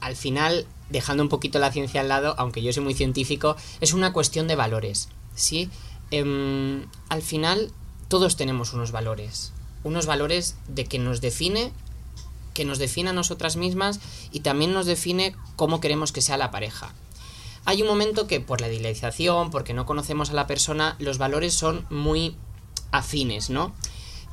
[0.00, 3.92] al final, dejando un poquito la ciencia al lado, aunque yo soy muy científico, es
[3.92, 5.70] una cuestión de valores, ¿sí?
[6.10, 7.72] Eh, al final,
[8.08, 9.52] todos tenemos unos valores.
[9.84, 11.72] Unos valores de que nos define
[12.54, 16.50] que nos define a nosotras mismas y también nos define cómo queremos que sea la
[16.50, 16.94] pareja.
[17.64, 21.54] Hay un momento que por la idealización, porque no conocemos a la persona, los valores
[21.54, 22.36] son muy
[22.90, 23.72] afines, ¿no?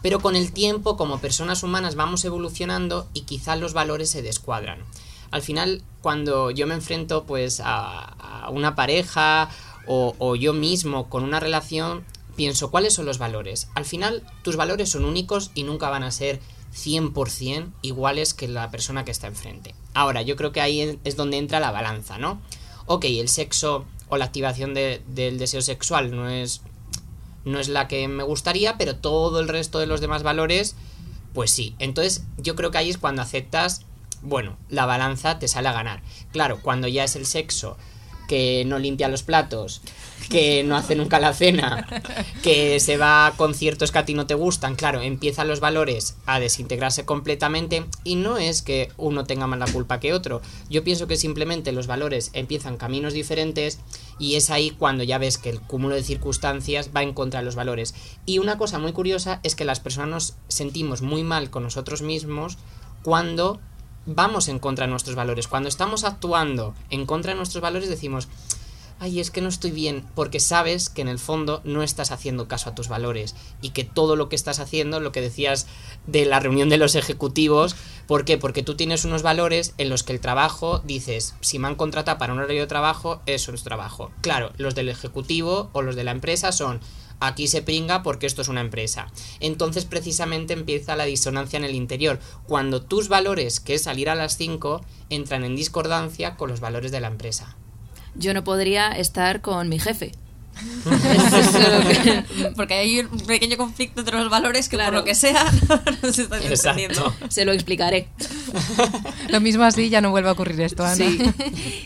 [0.02, 4.80] Pero con el tiempo, como personas humanas, vamos evolucionando y quizás los valores se descuadran.
[5.32, 9.50] Al final, cuando yo me enfrento pues a, una pareja
[9.86, 12.04] o yo mismo con una relación,
[12.40, 13.68] pienso cuáles son los valores.
[13.76, 16.40] Al final, tus valores son únicos y nunca van a ser
[16.74, 19.76] 100% iguales que la persona que está enfrente.
[19.94, 22.42] Ahora, yo creo que ahí es donde entra la balanza, ¿no?
[22.86, 26.62] Ok, el sexo o la activación del deseo sexual no es,
[27.46, 30.76] no es la que me gustaría, pero todo el resto de los demás valores,
[31.34, 31.76] pues sí.
[31.80, 33.86] Entonces, yo creo que ahí es cuando aceptas,
[34.22, 36.02] bueno, la balanza te sale a ganar.
[36.32, 37.78] Claro, cuando ya es el sexo
[38.28, 39.82] que no limpia los platos,
[40.30, 41.88] que no hace nunca la cena,
[42.44, 46.18] que se va a conciertos que a ti no te gustan, claro, empiezan los valores
[46.26, 50.42] a desintegrarse completamente y no es que uno tenga más la culpa que otro.
[50.70, 53.80] Yo pienso que simplemente los valores empiezan caminos diferentes
[54.20, 57.46] y es ahí cuando ya ves que el cúmulo de circunstancias va en contra de
[57.46, 57.96] los valores.
[58.26, 62.02] Y una cosa muy curiosa es que las personas nos sentimos muy mal con nosotros
[62.02, 62.58] mismos
[63.04, 63.60] cuando
[64.06, 65.48] vamos en contra de nuestros valores.
[65.48, 68.28] Cuando estamos actuando en contra de nuestros valores decimos,
[69.00, 72.48] ay, es que no estoy bien, porque sabes que en el fondo no estás haciendo
[72.48, 75.68] caso a tus valores y que todo lo que estás haciendo, lo que decías
[76.08, 77.76] de la reunión de los ejecutivos,
[78.08, 78.38] ¿por qué?
[78.38, 82.18] Porque tú tienes unos valores en los que el trabajo, dices, si me han contratado
[82.18, 84.12] para un horario de trabajo, eso es trabajo.
[84.22, 86.80] Claro, los del ejecutivo o los de la empresa son,
[87.20, 89.08] aquí se pringa porque esto es una empresa.
[89.40, 94.16] Entonces precisamente empieza la disonancia en el interior, cuando tus valores, que es salir a
[94.16, 97.56] las 5, entran en discordancia con los valores de la empresa.
[98.16, 100.12] Yo no podría estar con mi jefe.
[102.56, 105.46] Porque hay un pequeño conflicto entre los valores que por lo que sea
[106.04, 107.14] no se están entendiendo.
[107.30, 108.08] Se lo explicaré.
[109.30, 110.96] Lo mismo así ya no vuelve a ocurrir esto, Ana.
[110.96, 111.20] Sí.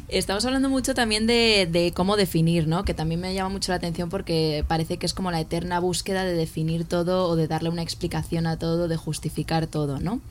[0.07, 2.83] Estamos hablando mucho también de, de cómo definir, ¿no?
[2.85, 6.23] Que también me llama mucho la atención porque parece que es como la eterna búsqueda
[6.23, 10.21] de definir todo o de darle una explicación a todo, de justificar todo, ¿no?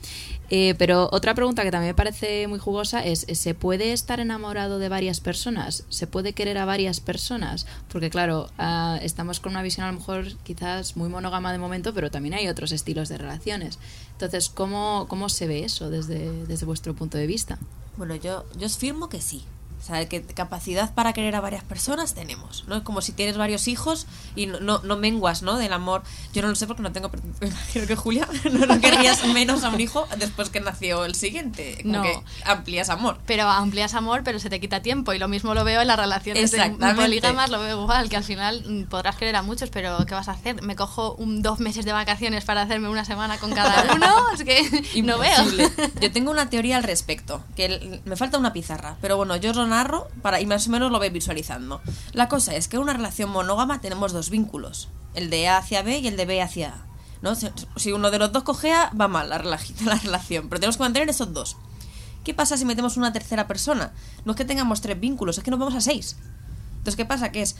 [0.55, 4.77] Eh, pero otra pregunta que también me parece muy jugosa es, ¿se puede estar enamorado
[4.77, 5.83] de varias personas?
[5.89, 7.65] ¿Se puede querer a varias personas?
[7.87, 11.93] Porque claro, ah, estamos con una visión a lo mejor quizás muy monógama de momento,
[11.93, 13.79] pero también hay otros estilos de relaciones.
[14.11, 17.57] Entonces, ¿cómo, cómo se ve eso desde, desde vuestro punto de vista?
[17.97, 19.45] Bueno, yo, yo os firmo que sí.
[19.83, 22.77] O sea, que capacidad para querer a varias personas tenemos, ¿no?
[22.77, 25.57] Es como si tienes varios hijos y no, no, no menguas, ¿no?
[25.57, 26.03] Del amor.
[26.33, 27.11] Yo no lo sé porque no tengo...
[27.73, 31.79] Creo que Julia no, no querrías menos a un hijo después que nació el siguiente.
[31.81, 32.03] Como No.
[32.03, 33.19] que amplías amor.
[33.25, 35.11] Pero amplias amor, pero se te quita tiempo.
[35.11, 36.55] Y lo mismo lo veo en las relaciones
[36.95, 40.29] polígamas, lo veo igual, que al final mm, podrás querer a muchos, pero ¿qué vas
[40.29, 40.61] a hacer?
[40.61, 44.07] ¿Me cojo un, dos meses de vacaciones para hacerme una semana con cada uno?
[44.33, 45.43] Es que no veo.
[45.99, 49.67] Yo tengo una teoría al respecto, que me falta una pizarra, pero bueno, yo lo
[49.75, 51.81] narro para, y más o menos lo vais visualizando.
[52.13, 55.81] La cosa es que en una relación monógama tenemos dos vínculos, el de A hacia
[55.81, 56.85] B y el de B hacia A.
[57.21, 57.35] ¿no?
[57.35, 60.77] Si, uno de los dos coge A, va mal la, rela- la relación, pero tenemos
[60.77, 61.57] que mantener esos dos.
[62.23, 63.91] ¿Qué pasa si metemos una tercera persona?
[64.25, 66.15] No es que tengamos tres vínculos, es que nos vamos a seis.
[66.77, 67.31] Entonces, ¿qué pasa?
[67.31, 67.55] Que es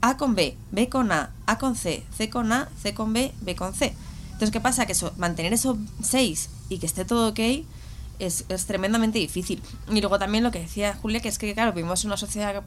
[0.00, 3.32] A con B, B con A, A con C, C con A, C con B,
[3.40, 3.94] B con C.
[4.26, 4.86] Entonces, ¿qué pasa?
[4.86, 7.40] Que eso, mantener esos seis y que esté todo ok
[8.18, 9.62] es, es tremendamente difícil.
[9.90, 12.62] Y luego también lo que decía Julia, que es que, claro, vivimos en una sociedad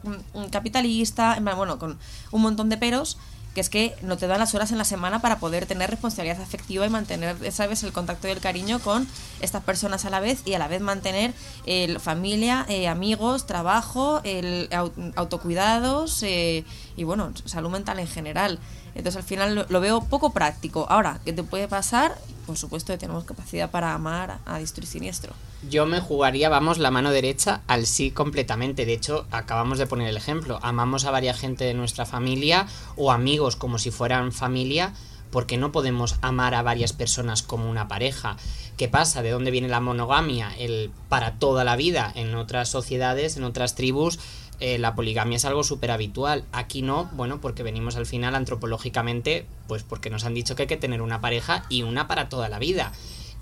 [0.50, 1.98] capitalista, bueno, con
[2.30, 3.18] un montón de peros,
[3.54, 6.40] que es que no te dan las horas en la semana para poder tener responsabilidad
[6.40, 9.06] afectiva y mantener, ¿sabes?, el contacto y el cariño con
[9.40, 11.34] estas personas a la vez y a la vez mantener
[11.66, 16.64] el familia, eh, amigos, trabajo, el au- autocuidados eh,
[16.96, 18.58] y, bueno, salud mental en general.
[18.94, 20.86] Entonces al final lo, veo poco práctico.
[20.88, 22.16] Ahora, ¿qué te puede pasar?
[22.46, 25.32] Por supuesto que tenemos capacidad para amar a distro y siniestro.
[25.68, 28.84] Yo me jugaría, vamos, la mano derecha al sí completamente.
[28.84, 30.58] De hecho, acabamos de poner el ejemplo.
[30.60, 34.92] Amamos a varias gente de nuestra familia o amigos como si fueran familia,
[35.30, 38.36] porque no podemos amar a varias personas como una pareja.
[38.76, 39.22] ¿Qué pasa?
[39.22, 40.52] ¿De dónde viene la monogamia?
[40.58, 42.10] El para toda la vida.
[42.16, 44.18] En otras sociedades, en otras tribus,
[44.58, 46.44] eh, la poligamia es algo súper habitual.
[46.50, 50.68] Aquí no, bueno, porque venimos al final antropológicamente, pues porque nos han dicho que hay
[50.68, 52.92] que tener una pareja y una para toda la vida.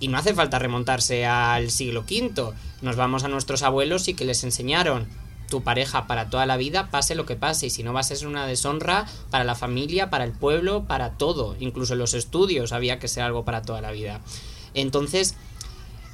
[0.01, 2.51] Y no hace falta remontarse al siglo V.
[2.81, 5.07] Nos vamos a nuestros abuelos y que les enseñaron
[5.47, 7.67] tu pareja para toda la vida, pase lo que pase.
[7.67, 11.11] Y si no va a ser una deshonra para la familia, para el pueblo, para
[11.11, 11.55] todo.
[11.59, 14.21] Incluso los estudios había que ser algo para toda la vida.
[14.73, 15.35] Entonces,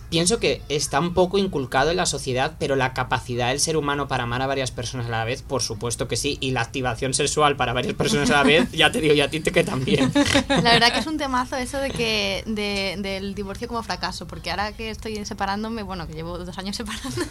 [0.10, 4.08] pienso que está un poco inculcado en la sociedad, pero la capacidad del ser humano
[4.08, 6.38] para amar a varias personas a la vez, por supuesto que sí.
[6.40, 9.30] Y la activación sexual para varias personas a la vez, ya te digo, ya a
[9.30, 10.12] ti te que también.
[10.50, 14.50] La verdad que es un temazo eso de que de- del divorcio como fracaso, porque
[14.52, 17.28] ahora que estoy separándome, bueno, que llevo dos años separándome,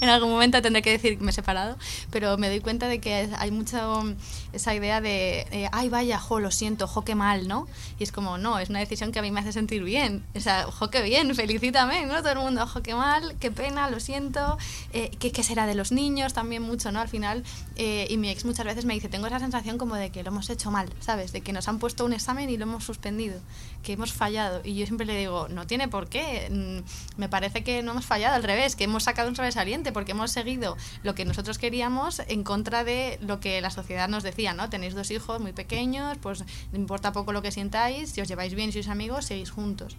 [0.00, 1.76] en algún momento tendré que decir que me he separado,
[2.10, 4.04] pero me doy cuenta de que hay mucho
[4.52, 7.66] esa idea de, eh, ay, vaya, jo, lo siento, jo, qué mal, ¿no?
[7.98, 10.40] Y es como, no, es una decisión que a mí me hace sentir bien, o
[10.40, 12.16] sea, jo, qué bien, felicítame, ¿no?
[12.16, 14.58] Todo el mundo, jo, qué mal, qué pena, lo siento,
[14.92, 16.32] eh, ¿qué, qué será de los niños?
[16.32, 17.00] También mucho, ¿no?
[17.00, 17.44] Al final,
[17.76, 20.30] eh, y mi ex muchas veces me dice, tengo esa sensación como de que lo
[20.30, 21.32] hemos hecho mal, ¿sabes?
[21.32, 23.40] De que nos han puesto un examen y lo hemos suspendido,
[23.82, 24.60] que hemos fallado.
[24.64, 28.06] Y yo siempre le digo, no tiene por qué, mm, me parece que no hemos
[28.06, 32.20] fallado, al revés, que hemos sacado un sobresaliente porque hemos seguido lo que nosotros queríamos
[32.28, 34.70] en contra de lo que la sociedad nos decía, ¿no?
[34.70, 38.72] Tenéis dos hijos muy pequeños, pues importa poco lo que sintáis, si os lleváis bien
[38.72, 39.96] sois amigos, seguís juntos.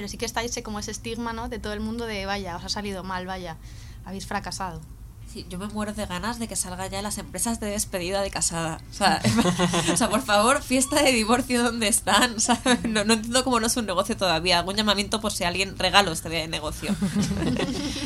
[0.00, 1.50] Pero sí que está ese como ese estigma, ¿no?
[1.50, 3.58] De todo el mundo de, vaya, os ha salido mal, vaya,
[4.06, 4.80] habéis fracasado.
[5.30, 8.30] Sí, yo me muero de ganas de que salga ya las empresas de despedida de
[8.30, 8.80] casada.
[8.90, 9.20] O sea,
[9.92, 12.36] o sea, por favor, fiesta de divorcio, ¿dónde están?
[12.88, 14.60] No, no entiendo cómo no es un negocio todavía.
[14.60, 16.96] Algún llamamiento por si alguien regalo este negocio.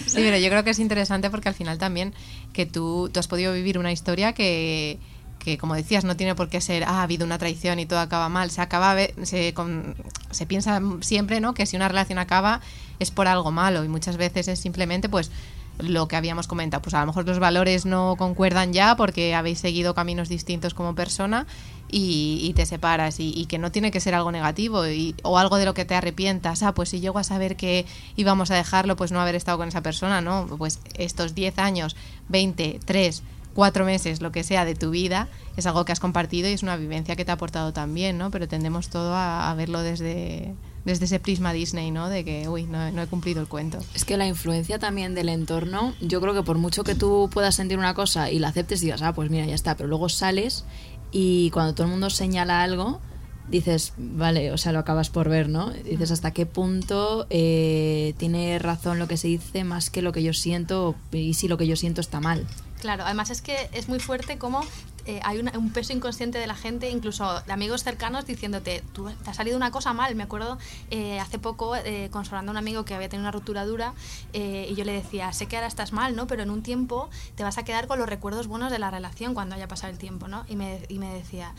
[0.09, 2.13] Sí, pero yo creo que es interesante porque al final también
[2.53, 4.99] que tú, tú has podido vivir una historia que,
[5.45, 8.01] que, como decías, no tiene por qué ser, ah, ha habido una traición y todo
[8.01, 8.51] acaba mal.
[8.51, 9.95] Se acaba, se, con-
[10.31, 11.55] se piensa siempre, ¿no?
[11.55, 12.61] Que si una relación acaba
[12.99, 15.31] es por algo malo y muchas veces es simplemente, pues,
[15.79, 19.59] lo que habíamos comentado, pues a lo mejor los valores no concuerdan ya porque habéis
[19.59, 21.47] seguido caminos distintos como persona
[21.91, 25.57] y, te separas y, y que no tiene que ser algo negativo y, o algo
[25.57, 28.97] de lo que te arrepientas, ah, pues si llego a saber que íbamos a dejarlo,
[28.97, 30.47] pues no haber estado con esa persona, ¿no?
[30.59, 31.97] Pues estos 10 años,
[32.29, 33.23] 20, 3,
[33.55, 36.63] 4 meses, lo que sea de tu vida, es algo que has compartido y es
[36.63, 38.31] una vivencia que te ha aportado también, ¿no?
[38.31, 42.09] Pero tendemos todo a, a verlo desde, desde ese prisma Disney, ¿no?
[42.09, 43.79] De que, uy, no, no he cumplido el cuento.
[43.95, 47.55] Es que la influencia también del entorno, yo creo que por mucho que tú puedas
[47.55, 50.65] sentir una cosa y la aceptes, digas, ah, pues mira, ya está, pero luego sales
[51.11, 53.01] y cuando todo el mundo señala algo,
[53.49, 55.71] dices, vale, o sea, lo acabas por ver, ¿no?
[55.71, 60.23] Dices hasta qué punto eh, tiene razón lo que se dice más que lo que
[60.23, 62.47] yo siento y si lo que yo siento está mal.
[62.85, 64.61] Claro, además es que es muy fuerte como
[65.07, 69.31] eh, hay un peso inconsciente de la gente, incluso de amigos cercanos, diciéndote, tú te
[69.31, 70.15] ha salido una cosa mal.
[70.15, 70.59] Me acuerdo
[70.91, 73.95] eh, hace poco eh, consolando a un amigo que había tenido una ruptura dura
[74.35, 76.27] y yo le decía, sé que ahora estás mal, ¿no?
[76.27, 79.33] Pero en un tiempo te vas a quedar con los recuerdos buenos de la relación
[79.33, 80.45] cuando haya pasado el tiempo, ¿no?
[80.51, 81.55] Y me, y me decía,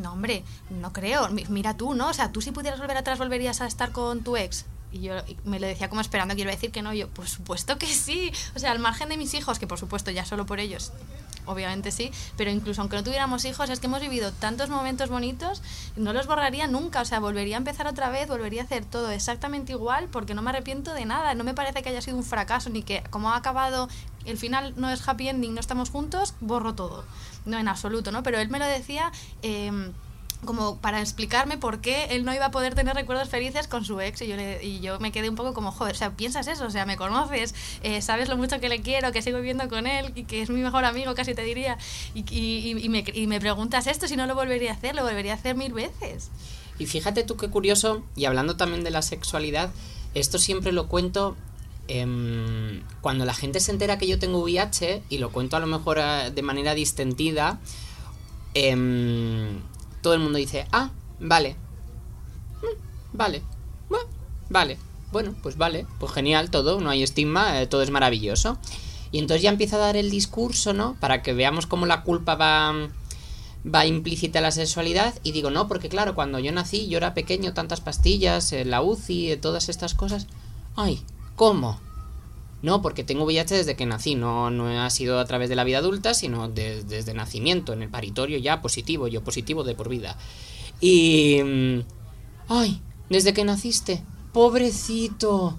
[0.00, 2.08] no, hombre, no creo, mi- mira tú, ¿no?
[2.08, 4.64] O sea, tú si pudieras volver atrás, volverías a estar con tu ex.
[4.92, 7.86] Y yo me lo decía como esperando, quiero decir que no, yo, por supuesto que
[7.86, 8.32] sí.
[8.54, 10.92] O sea, al margen de mis hijos, que por supuesto ya solo por ellos,
[11.44, 15.62] obviamente sí, pero incluso aunque no tuviéramos hijos, es que hemos vivido tantos momentos bonitos,
[15.96, 17.00] no los borraría nunca.
[17.00, 20.42] O sea, volvería a empezar otra vez, volvería a hacer todo exactamente igual, porque no
[20.42, 21.34] me arrepiento de nada.
[21.34, 23.88] No me parece que haya sido un fracaso, ni que como ha acabado,
[24.24, 27.04] el final no es happy ending, no estamos juntos, borro todo.
[27.44, 28.22] No, en absoluto, ¿no?
[28.22, 29.12] Pero él me lo decía.
[29.42, 29.92] em,
[30.44, 34.00] como para explicarme por qué él no iba a poder tener recuerdos felices con su
[34.00, 36.46] ex y yo, le- y yo me quedé un poco como, joder, o sea, piensas
[36.46, 39.68] eso, o sea, me conoces, eh, sabes lo mucho que le quiero, que sigo viviendo
[39.68, 41.78] con él y que es mi mejor amigo, casi te diría,
[42.14, 45.36] y, y- y me, preguntas esto, si no lo volvería a hacer, lo volvería a
[45.36, 46.30] hacer mil veces.
[46.78, 49.70] Y fíjate tú qué curioso, y hablando también de la sexualidad,
[50.14, 51.34] esto siempre lo cuento
[51.88, 55.66] em, cuando la gente se entera que yo tengo VIH, y lo cuento a lo
[55.66, 57.58] mejor eh, de manera distendida,
[58.54, 59.60] em,
[60.06, 61.56] todo el mundo dice, ah, vale,
[62.62, 63.42] Mm, vale,
[64.48, 64.78] vale,
[65.10, 68.56] bueno, pues vale, pues genial todo, no hay estigma, eh, todo es maravilloso.
[69.10, 70.94] Y entonces ya empieza a dar el discurso, ¿no?
[71.00, 72.72] Para que veamos cómo la culpa va
[73.66, 75.12] va implícita la sexualidad.
[75.24, 78.82] Y digo no porque claro cuando yo nací yo era pequeño tantas pastillas eh, la
[78.82, 80.28] UCI eh, todas estas cosas
[80.76, 81.02] ay
[81.34, 81.80] cómo
[82.62, 85.64] no porque tengo VIH desde que nací no no ha sido a través de la
[85.64, 89.88] vida adulta sino de- desde nacimiento en el paritorio ya positivo yo positivo de por
[89.88, 90.16] vida
[90.80, 91.80] y mm,
[92.48, 95.56] ay desde que naciste pobrecito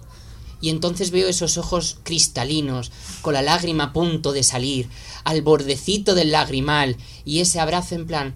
[0.60, 4.90] y entonces veo esos ojos cristalinos, con la lágrima a punto de salir,
[5.24, 8.34] al bordecito del lagrimal, y ese abrazo en plan,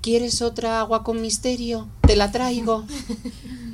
[0.00, 1.88] ¿quieres otra agua con misterio?
[2.06, 2.86] Te la traigo.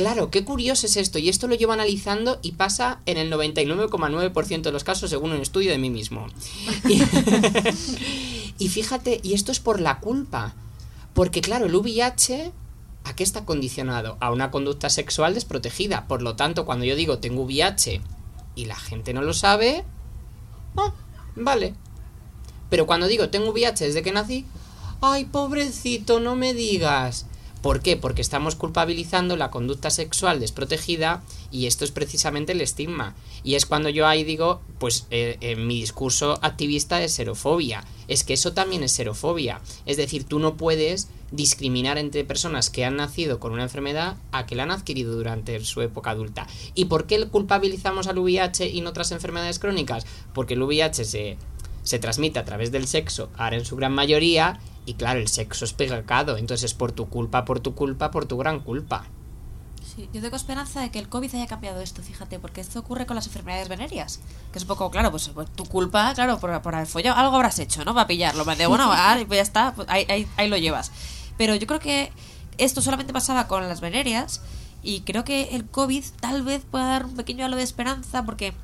[0.00, 4.62] Claro, qué curioso es esto, y esto lo llevo analizando y pasa en el 99,9%
[4.62, 6.26] de los casos según un estudio de mí mismo.
[8.58, 10.54] Y, fíjate, y esto es por la culpa,
[11.14, 12.52] porque claro, el VIH
[13.04, 14.18] ¿A qué está condicionado?
[14.20, 16.06] A una conducta sexual desprotegida.
[16.06, 18.02] Por lo tanto, cuando yo digo tengo VIH
[18.54, 19.84] y la gente no lo sabe,
[20.76, 20.92] ah,
[21.36, 21.74] vale.
[22.68, 24.44] Pero cuando digo tengo VIH desde que nací,
[25.00, 27.24] ay, pobrecito, no me digas.
[27.62, 27.96] ¿Por qué?
[27.96, 33.14] Porque estamos culpabilizando la conducta sexual desprotegida y esto es precisamente el estigma.
[33.44, 37.84] Y es cuando yo ahí digo, pues eh, en mi discurso activista es xerofobia.
[38.08, 39.60] Es que eso también es xerofobia.
[39.84, 44.46] Es decir, tú no puedes discriminar entre personas que han nacido con una enfermedad a
[44.46, 46.46] que la han adquirido durante su época adulta.
[46.74, 50.06] ¿Y por qué culpabilizamos al VIH y no otras enfermedades crónicas?
[50.32, 51.36] Porque el VIH se,
[51.82, 55.64] se transmite a través del sexo, ahora en su gran mayoría, y claro, el sexo
[55.64, 59.04] es pecado, entonces por tu culpa, por tu culpa, por tu gran culpa.
[59.94, 63.06] Sí, yo tengo esperanza de que el COVID haya cambiado esto, fíjate, porque esto ocurre
[63.06, 64.20] con las enfermedades venéreas.
[64.52, 67.36] Que es un poco, claro, pues, pues tu culpa, claro, por, por haber follado, algo
[67.36, 67.94] habrás hecho, ¿no?
[67.94, 68.44] Para pillarlo.
[68.44, 70.92] De, bueno, ah, pues ya está, pues ahí, ahí, ahí lo llevas.
[71.36, 72.12] Pero yo creo que
[72.58, 74.42] esto solamente pasaba con las venéreas
[74.82, 78.54] y creo que el COVID tal vez pueda dar un pequeño halo de esperanza porque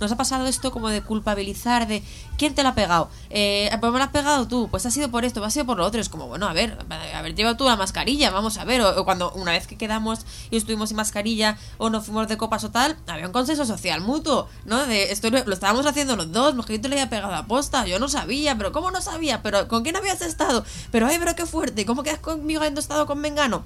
[0.00, 2.02] nos ha pasado esto como de culpabilizar de
[2.38, 3.08] ¿quién te la ha pegado?
[3.30, 5.78] Eh, pues me la has pegado tú, pues ha sido por esto, ha sido por
[5.78, 6.00] lo otro.
[6.00, 8.80] Es como, bueno, a ver, a ver, lleva tú la mascarilla, vamos a ver.
[8.80, 10.20] O, cuando una vez que quedamos
[10.50, 14.00] y estuvimos sin mascarilla o nos fuimos de copas o tal, había un consenso social
[14.00, 14.86] mutuo, ¿no?
[14.86, 18.08] De esto lo, estábamos haciendo los dos, te le había pegado a posta, yo no
[18.08, 19.42] sabía, pero ¿cómo no sabía?
[19.42, 20.64] ¿Pero con quién habías estado?
[20.90, 23.64] Pero ay, pero qué fuerte, ¿cómo quedas conmigo habiendo estado con Mengano?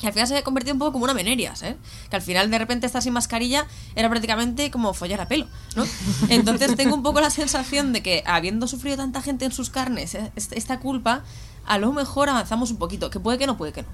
[0.00, 1.76] Que al final se había convertido un poco como una venerias, ¿eh?
[2.08, 5.84] Que al final de repente estar sin mascarilla era prácticamente como follar a pelo, ¿no?
[6.28, 10.14] Entonces tengo un poco la sensación de que habiendo sufrido tanta gente en sus carnes
[10.14, 10.32] ¿eh?
[10.36, 11.22] Est- esta culpa,
[11.66, 13.88] a lo mejor avanzamos un poquito, que puede que no, puede que no.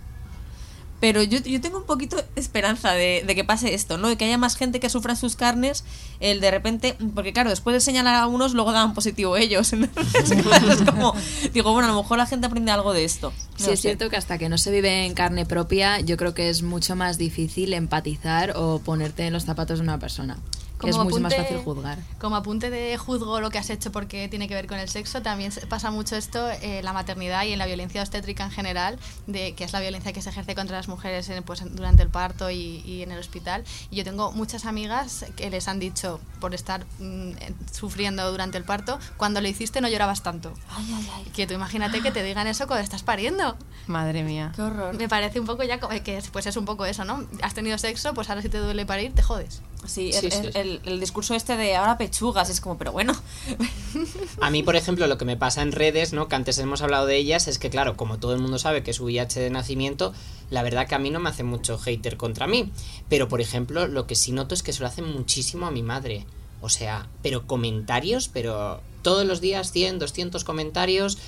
[0.98, 4.08] Pero yo, yo tengo un poquito esperanza de, de que pase esto, ¿no?
[4.08, 5.84] De que haya más gente que sufra sus carnes,
[6.20, 9.72] el de repente, porque claro, después de señalar a unos, luego daban positivo ellos.
[9.72, 11.14] Entonces, claro, es como,
[11.52, 13.32] digo, bueno, a lo mejor la gente aprende algo de esto.
[13.56, 13.88] Sí, No es sé.
[13.88, 16.96] cierto que hasta que no se vive en carne propia, yo creo que es mucho
[16.96, 20.38] más difícil empatizar o ponerte en los zapatos de una persona.
[20.78, 21.98] Que es Como mucho más fácil juzgar.
[22.20, 25.22] Como apunte de juzgo lo que has hecho porque tiene que ver con el sexo,
[25.22, 29.54] también pasa mucho esto en la maternidad y en la violencia obstétrica en general, de
[29.54, 32.50] que es la violencia que se ejerce contra las mujeres en- pues, durante el parto
[32.50, 33.64] y, y en el hospital.
[33.90, 37.02] Y yo tengo muchas amigas que les han dicho, por estar mm,
[37.40, 40.52] en- sufriendo durante el parto, cuando lo hiciste no llorabas tanto.
[40.70, 41.24] Ay, ay, ay.
[41.34, 43.56] Que tú imagínate que te digan eso cuando estás pariendo.
[43.86, 44.52] Madre mía.
[44.54, 44.94] Qué horror.
[44.94, 47.24] Me parece un poco ya co- que es- pues es un poco eso, ¿no?
[47.42, 49.62] Has tenido sexo, pues ahora si te duele parir, te jodes.
[49.86, 50.58] Sí, Sí, el, sí, el- sí.
[50.58, 53.14] el- el discurso este de ahora pechugas es como, pero bueno.
[54.40, 56.28] A mí, por ejemplo, lo que me pasa en redes, ¿no?
[56.28, 58.90] Que antes hemos hablado de ellas, es que, claro, como todo el mundo sabe que
[58.90, 60.12] es VIH de nacimiento,
[60.50, 62.70] la verdad que a mí no me hace mucho hater contra mí.
[63.08, 65.82] Pero, por ejemplo, lo que sí noto es que se lo hacen muchísimo a mi
[65.82, 66.24] madre.
[66.60, 71.18] O sea, pero comentarios, pero todos los días 100, 200 comentarios.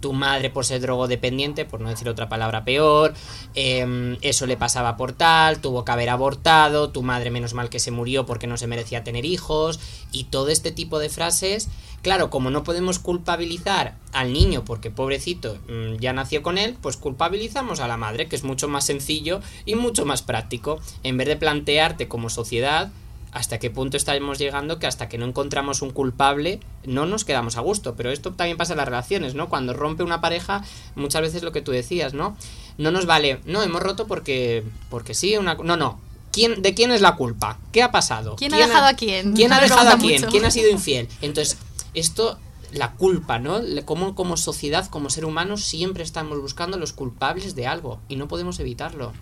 [0.00, 3.14] Tu madre por ser drogodependiente, por no decir otra palabra peor,
[3.54, 7.80] em, eso le pasaba por tal, tuvo que haber abortado, tu madre menos mal que
[7.80, 9.80] se murió porque no se merecía tener hijos,
[10.12, 11.68] y todo este tipo de frases,
[12.02, 16.96] claro, como no podemos culpabilizar al niño porque pobrecito mm, ya nació con él, pues
[16.96, 21.28] culpabilizamos a la madre, que es mucho más sencillo y mucho más práctico, en vez
[21.28, 22.90] de plantearte como sociedad
[23.38, 27.56] hasta qué punto estamos llegando que hasta que no encontramos un culpable no nos quedamos
[27.56, 27.94] a gusto.
[27.94, 29.48] Pero esto también pasa en las relaciones, ¿no?
[29.48, 30.64] Cuando rompe una pareja,
[30.96, 32.36] muchas veces lo que tú decías, ¿no?
[32.78, 35.54] No nos vale, no, hemos roto porque, porque sí, una...
[35.54, 36.00] No, no.
[36.32, 37.58] ¿Quién, ¿De quién es la culpa?
[37.70, 38.34] ¿Qué ha pasado?
[38.34, 39.34] ¿Quién ha dejado a quién?
[39.34, 40.20] ¿Quién ha dejado a quién?
[40.20, 40.32] mucho.
[40.32, 41.08] ¿Quién ha sido infiel?
[41.22, 41.58] Entonces,
[41.94, 42.40] esto,
[42.72, 43.60] la culpa, ¿no?
[43.84, 48.26] Como, como sociedad, como ser humano, siempre estamos buscando los culpables de algo y no
[48.26, 49.12] podemos evitarlo.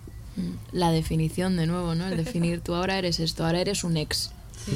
[0.71, 2.07] La definición de nuevo, ¿no?
[2.07, 4.31] El definir tú ahora eres esto, ahora eres un ex.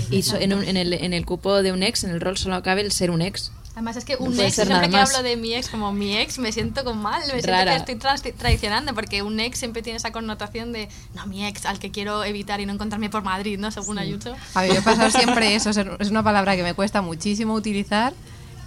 [0.10, 2.38] y so- en, un- en el, en el cupo de un ex, en el rol
[2.38, 3.52] solo cabe el ser un ex.
[3.74, 5.10] Además es que No un puede ex, siempre que más.
[5.16, 8.32] hablo de mi ex como mi ex, me siento con mal, me siento que estoy
[8.34, 12.24] traicionando, porque un ex siempre tiene esa connotación de, no, mi ex, al que quiero
[12.26, 13.72] evitar y no encontrarme por Madrid, ¿no?
[13.72, 14.36] Según Ayuso.
[14.56, 18.14] A mí me pasa siempre eso, es una palabra que me cuesta muchísimo utilizar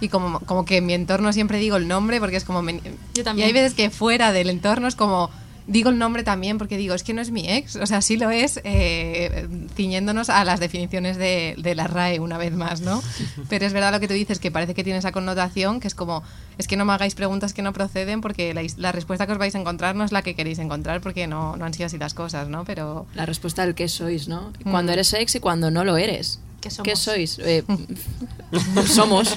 [0.01, 2.61] y como, como que en mi entorno siempre digo el nombre porque es como...
[2.63, 2.81] me-
[3.13, 3.45] Yo Y también.
[3.47, 5.29] hay veces que fuera del entorno es como...
[5.67, 8.17] Digo el nombre también porque digo, es que no es mi ex, o sea, sí
[8.17, 13.01] lo es, eh, ciñéndonos a las definiciones de, de la RAE una vez más, ¿no?
[13.49, 15.95] Pero es verdad lo que tú dices, que parece que tiene esa connotación, que es
[15.95, 16.21] como,
[16.59, 19.37] es que no me hagáis preguntas que no proceden porque la, la respuesta que os
[19.39, 21.97] vais a encontrar no es la que queréis encontrar porque no, no han sido así
[21.97, 22.63] las cosas, ¿no?
[22.63, 24.53] Pero La respuesta del qué sois, ¿no?
[24.63, 24.93] Cuando Mm.
[24.93, 26.39] eres ex y cuando no lo eres.
[26.69, 26.99] ¿Qué somos?
[26.99, 27.39] sois?
[27.39, 27.63] Eh,
[28.87, 29.35] somos.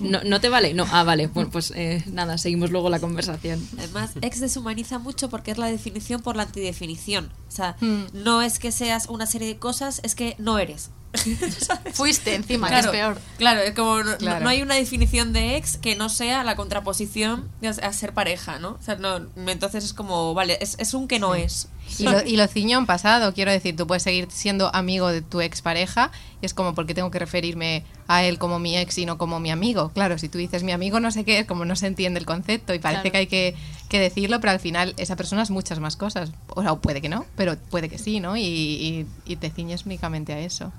[0.00, 0.74] No, ¿No te vale?
[0.74, 1.26] No, ah, vale.
[1.28, 3.66] Bueno, pues eh, nada, seguimos luego la conversación.
[3.78, 7.30] Además, ex deshumaniza mucho porque es la definición por la antidefinición.
[7.48, 8.04] O sea, Mm.
[8.12, 10.90] no es que seas una serie de cosas, es que no eres.
[11.94, 13.20] Fuiste encima, claro, que es peor.
[13.38, 14.44] Claro, es como no, Claro.
[14.44, 17.48] no hay una definición de ex que no sea la contraposición
[17.82, 18.70] a, ser pareja, ¿no?
[18.78, 21.68] O sea, no, entonces es como, vale, es, es un que no es.
[21.98, 25.22] Y lo, y lo ciño en pasado, quiero decir, tú puedes seguir siendo amigo de
[25.22, 26.10] tu expareja
[26.42, 29.40] y es como porque tengo que referirme a él como mi ex y no como
[29.40, 29.90] mi amigo.
[29.90, 32.26] Claro, si tú dices mi amigo no sé qué, es como no se entiende el
[32.26, 33.12] concepto y parece Claro.
[33.12, 33.54] que hay que,
[33.88, 36.30] que decirlo, pero al final esa persona es muchas más cosas.
[36.48, 38.36] O sea, puede que no, pero puede que sí, ¿no?
[38.36, 40.72] Y, y- y te ciñes únicamente a eso.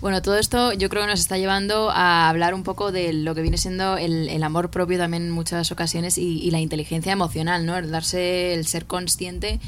[0.00, 3.34] Bueno, todo esto yo creo que nos está llevando a hablar un poco de lo
[3.34, 7.12] que viene siendo el, el amor propio también en muchas ocasiones y, y la inteligencia
[7.12, 7.76] emocional, ¿no?
[7.76, 9.60] El darse, el ser consciente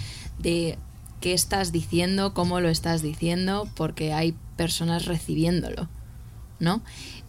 [0.43, 0.79] de
[1.21, 5.89] qué estás diciendo, cómo lo estás diciendo, porque hay personas recibiéndolo,
[6.59, 6.83] ¿no?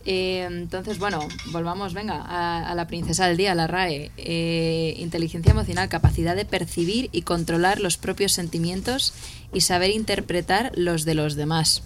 [0.06, 4.12] Eh, entonces, bueno, volvamos, venga, a, la princesa del día, la RAE.
[4.18, 9.14] Eh, inteligencia emocional, capacidad de percibir y controlar los propios sentimientos
[9.54, 11.84] y saber interpretar los de los demás.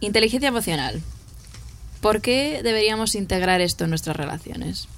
[0.00, 1.02] Inteligencia emocional.
[2.00, 4.88] ¿Por qué deberíamos integrar esto en nuestras relaciones?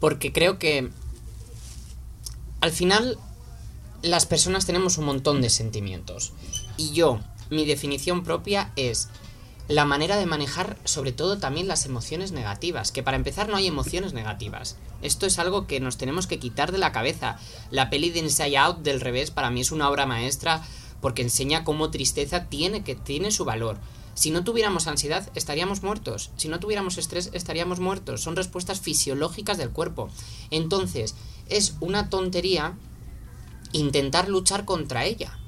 [0.00, 0.90] Porque creo que
[2.60, 3.18] al final
[4.02, 6.32] las personas tenemos un montón de sentimientos.
[6.76, 9.08] Y yo, mi definición propia es
[9.68, 12.92] la manera de manejar sobre todo también las emociones negativas.
[12.92, 14.76] Que para empezar no hay emociones negativas.
[15.02, 17.38] Esto es algo que nos tenemos que quitar de la cabeza.
[17.70, 20.62] La peli de Inside Out del revés para mí es una obra maestra
[21.00, 23.78] porque enseña cómo tristeza tiene que tiene su valor.
[24.14, 26.30] Si no tuviéramos ansiedad, estaríamos muertos.
[26.36, 28.20] Si no tuviéramos estrés, estaríamos muertos.
[28.20, 30.10] Son respuestas fisiológicas del cuerpo.
[30.50, 31.14] Entonces,
[31.48, 32.74] es una tontería
[33.72, 35.38] intentar luchar contra ella.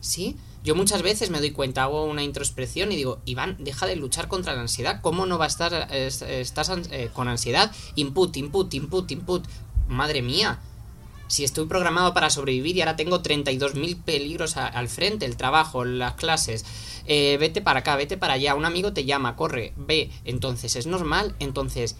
[0.00, 0.36] ¿Sí?
[0.62, 4.28] Yo muchas veces me doy cuenta, hago una introspección y digo, Iván, deja de luchar
[4.28, 5.00] contra la ansiedad.
[5.00, 7.72] ¿Cómo no va a estar es- estás eh, con ansiedad?
[7.94, 9.46] Input, input, input, input.
[9.88, 10.58] Madre mía.
[11.28, 16.14] Si estoy programado para sobrevivir y ahora tengo 32.000 peligros al frente, el trabajo, las
[16.14, 16.64] clases,
[17.06, 20.86] eh, vete para acá, vete para allá, un amigo te llama, corre, ve, entonces es
[20.88, 21.94] normal, entonces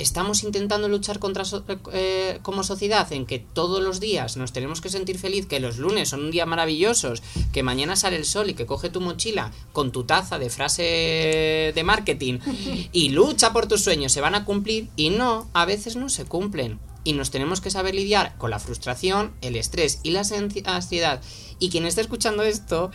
[0.00, 4.80] estamos intentando luchar contra so- eh, como sociedad en que todos los días nos tenemos
[4.80, 7.22] que sentir feliz, que los lunes son un día maravillosos,
[7.52, 11.72] que mañana sale el sol y que coge tu mochila con tu taza de frase
[11.74, 12.38] de marketing
[12.92, 16.24] y lucha por tus sueños, se van a cumplir y no, a veces no se
[16.24, 16.78] cumplen.
[17.02, 21.22] Y nos tenemos que saber lidiar con la frustración, el estrés y la ansi- ansiedad.
[21.58, 22.90] Y quien esté escuchando esto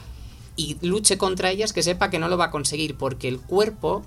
[0.55, 4.05] y luche contra ellas, que sepa que no lo va a conseguir, porque el cuerpo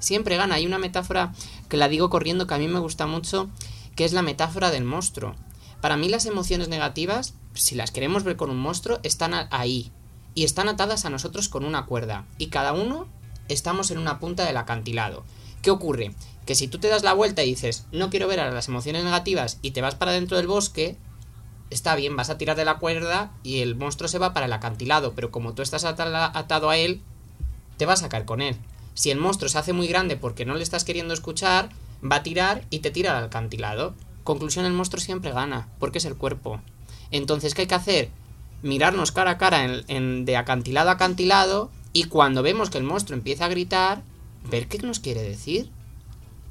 [0.00, 0.56] siempre gana.
[0.56, 1.32] Hay una metáfora
[1.68, 3.48] que la digo corriendo que a mí me gusta mucho,
[3.94, 5.36] que es la metáfora del monstruo.
[5.80, 9.92] Para mí las emociones negativas, si las queremos ver con un monstruo, están ahí.
[10.34, 12.26] Y están atadas a nosotros con una cuerda.
[12.38, 13.06] Y cada uno
[13.48, 15.24] estamos en una punta del acantilado.
[15.62, 16.14] ¿Qué ocurre?
[16.46, 19.04] Que si tú te das la vuelta y dices, no quiero ver a las emociones
[19.04, 20.96] negativas y te vas para dentro del bosque,
[21.70, 24.52] está bien, vas a tirar de la cuerda y el monstruo se va para el
[24.52, 27.02] acantilado, pero como tú estás atado a él,
[27.76, 28.56] te vas a caer con él.
[28.94, 31.70] Si el monstruo se hace muy grande porque no le estás queriendo escuchar,
[32.04, 33.94] va a tirar y te tira al acantilado.
[34.24, 36.60] Conclusión, el monstruo siempre gana, porque es el cuerpo.
[37.10, 38.10] Entonces, ¿qué hay que hacer?
[38.62, 43.16] Mirarnos cara a cara en, de acantilado a acantilado y cuando vemos que el monstruo
[43.16, 44.02] empieza a gritar,
[44.50, 45.70] ver qué nos quiere decir.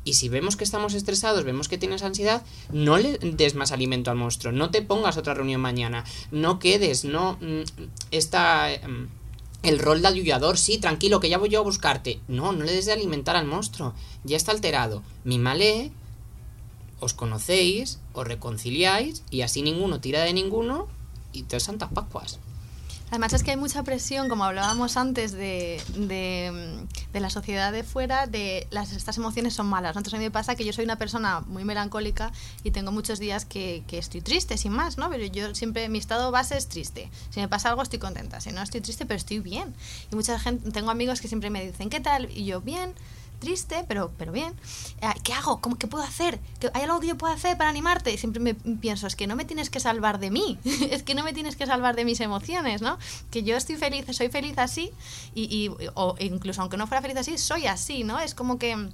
[0.03, 4.09] Y si vemos que estamos estresados, vemos que tienes ansiedad, no le des más alimento
[4.09, 7.63] al monstruo, no te pongas otra reunión mañana, no quedes, no mm,
[8.09, 9.18] está mm,
[9.63, 12.19] el rol de ayudador, sí, tranquilo, que ya voy yo a buscarte.
[12.27, 13.93] No, no le des de alimentar al monstruo,
[14.23, 15.03] ya está alterado.
[15.23, 15.91] Mímale,
[16.99, 20.87] os conocéis, os reconciliáis y así ninguno tira de ninguno
[21.33, 22.39] y tres santas pascuas.
[23.09, 26.51] Además es que hay mucha presión, como hablábamos antes, de, de,
[26.81, 29.91] mm, de la sociedad de fuera, de las, estas emociones son malas.
[29.91, 32.31] Entonces a mí me pasa que yo soy una persona muy melancólica
[32.63, 35.09] y tengo muchos días que, que estoy triste, sin más, ¿no?
[35.09, 37.09] Pero yo siempre, mi estado base es triste.
[37.31, 39.73] Si me pasa algo estoy contenta, si no estoy triste, pero estoy bien.
[40.11, 42.29] Y mucha gente, tengo amigos que siempre me dicen, ¿qué tal?
[42.31, 42.93] Y yo, bien
[43.39, 44.53] triste, pero, pero bien.
[45.01, 45.59] Ah, ¿Qué hago?
[45.61, 46.39] ¿Cómo, ¿Qué puedo hacer?
[46.59, 48.11] ¿Qué- ¿Hay algo que yo pueda hacer para animarte?
[48.13, 50.59] Y siempre me pienso, es que no me tienes que salvar de mí,
[50.91, 52.97] es que no me tienes que salvar de mis emociones, ¿no?
[53.31, 54.91] Que yo estoy feliz, soy feliz así,
[55.33, 58.19] y, y- o incluso aunque no fuera feliz así, soy así, ¿no?
[58.19, 58.89] Es como que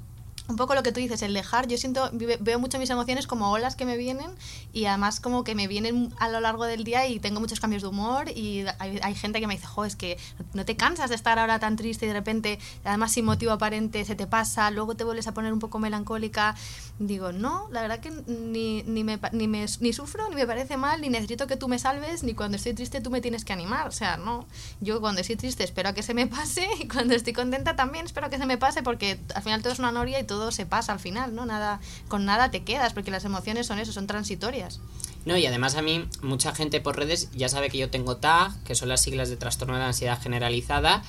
[0.48, 3.26] un poco lo que tú dices, el dejar, yo siento, ve- veo mucho mis emociones
[3.28, 4.30] como olas que me vienen
[4.74, 7.82] y además como que me vienen a lo largo del día y tengo muchos cambios
[7.82, 10.18] de humor y hay, hay gente que me dice, jo, es que
[10.54, 14.06] no te cansas de estar ahora tan triste y de repente, además sin motivo aparente,
[14.06, 16.56] se te pasa, luego te vuelves a poner un poco melancólica.
[17.00, 20.78] Digo, no, la verdad que ni, ni, me, ni, me, ni sufro, ni me parece
[20.78, 23.52] mal, ni necesito que tú me salves, ni cuando estoy triste tú me tienes que
[23.54, 23.88] animar.
[23.88, 24.46] O sea, no,
[24.80, 28.06] yo cuando estoy triste espero a que se me pase y cuando estoy contenta también
[28.06, 30.66] espero que se me pase porque al final todo es una noria y todo se
[30.66, 31.46] pasa al final, ¿no?
[31.46, 34.80] Nada, con nada te quedas porque las emociones son eso, son transitorias.
[35.26, 38.64] No, y además a mí, mucha gente por redes ya sabe que yo tengo TAG,
[38.64, 41.04] que son las siglas de trastorno de ansiedad generalizada.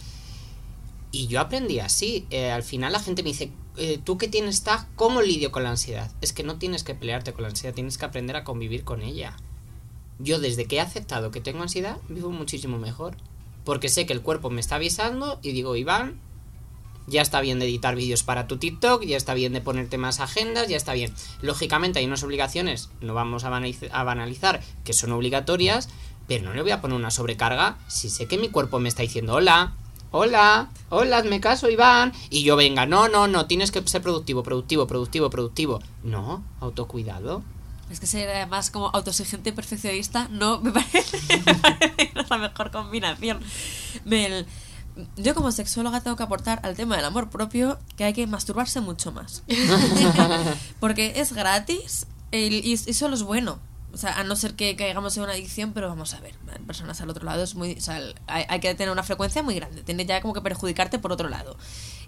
[1.12, 2.27] Y yo aprendí así.
[2.31, 5.64] Eh, al final la gente me dice, eh, tú que tienes TAG, ¿cómo lidio con
[5.64, 6.11] la ansiedad?
[6.22, 9.03] Es que no tienes que pelearte con la ansiedad, tienes que aprender a convivir con
[9.03, 9.37] ella.
[10.18, 13.16] Yo desde que he aceptado que tengo ansiedad, vivo muchísimo mejor.
[13.64, 16.20] Porque sé que el cuerpo me está avisando y digo, Iván,
[17.07, 20.21] ya está bien de editar vídeos para tu TikTok, ya está bien de ponerte más
[20.21, 21.13] agendas, ya está bien.
[21.43, 25.89] Lógicamente hay unas obligaciones, no vamos a banaliz- a banalizar, que son obligatorias,
[26.29, 29.03] pero no le voy a poner una sobrecarga si sé que mi cuerpo me está
[29.03, 29.75] diciendo hola,
[30.11, 34.43] hola, hola, hazme caso Iván, y yo venga, no, no, no, tienes que ser productivo,
[34.43, 35.81] productivo, productivo, productivo.
[36.03, 37.43] No, autocuidado.
[37.91, 43.39] Es que ser además como autoexigente perfeccionista no me parece, me parece la mejor combinación.
[44.05, 44.45] Del-
[45.16, 48.80] yo como sexóloga tengo que aportar al tema del amor propio que hay que masturbarse
[48.80, 49.42] mucho más.
[50.80, 53.59] Porque es gratis y, y solo es bueno.
[53.92, 56.34] O sea, a no ser que caigamos en una adicción, pero vamos a ver,
[56.66, 57.72] personas al otro lado es muy...
[57.74, 60.42] O sea, el- hay, hay que tener una frecuencia muy grande, tiene ya como que
[60.42, 61.57] perjudicarte por otro lado.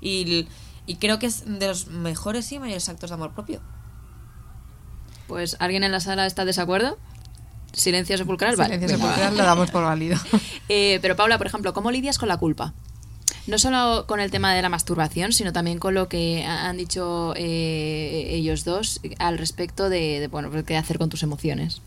[0.03, 0.49] Y,
[0.87, 3.63] y creo que es de los mejores y mayores actos de amor propio.
[5.29, 6.99] Pues, ¿alguien en la sala está de desacuerdo?
[7.73, 8.75] Silencio sepulcral, vale.
[8.75, 9.09] Silencio venga.
[9.11, 10.17] sepulcral lo damos por válido.
[10.71, 12.75] Eh, pero Paula, por ejemplo, ¿cómo lidias con la culpa?
[13.47, 16.77] No solo con el tema de la masturbación, sino también con lo que ha- han
[16.77, 21.81] dicho eh, ellos dos al respecto de, de, bueno, pues, qué hacer con tus emociones.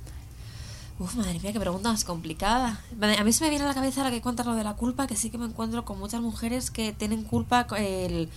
[0.97, 2.79] Uf, madre mía, qué pregunta más complicada.
[3.19, 5.05] A mí se me viene a la cabeza la que cuentas lo de la culpa,
[5.05, 8.29] que sí que me encuentro con muchas mujeres que tienen culpa el,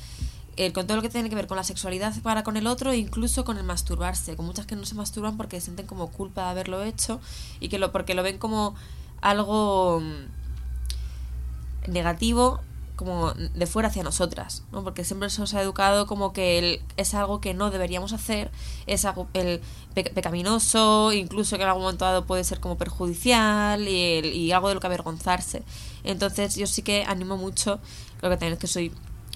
[0.57, 2.91] el- con todo lo que tiene que ver con la sexualidad para con el otro
[2.93, 4.37] e incluso con el masturbarse.
[4.37, 7.21] Con muchas que no se masturban porque sienten como culpa de haberlo hecho
[7.61, 8.75] y que lo porque lo ven como
[9.21, 12.61] algo mm, negativo
[12.97, 14.85] como de fuera hacia nosotras, ¿no?
[14.85, 18.53] Porque siempre se nos ha educado como que es algo que no deberíamos hacer,
[18.87, 19.61] es algo el
[19.95, 24.53] pe- pecaminoso, incluso que en algún momento dado puede ser como perjudicial y, el- y
[24.53, 25.65] algo de lo que avergonzarse.
[26.05, 27.81] Entonces yo sí que animo mucho,
[28.23, 28.93] lo que también es que soy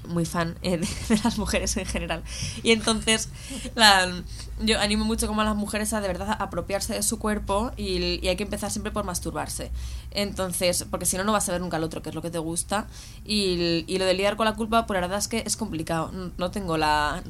[0.07, 0.77] muy fan eh,
[1.09, 2.23] de, las mujeres en general.
[2.63, 3.29] Y entonces,
[3.75, 4.23] la-
[4.61, 8.27] yo animo mucho como a las mujeres a de verdad apropiarse de su cuerpo y
[8.27, 9.71] hay que empezar siempre por masturbarse.
[10.11, 12.31] Entonces, porque si no, no vas a ver nunca al otro, que es lo que
[12.31, 12.87] te gusta.
[13.25, 16.11] Y, y lo de lidiar con la culpa, pues la verdad es que es complicado.
[16.39, 17.23] No tengo la,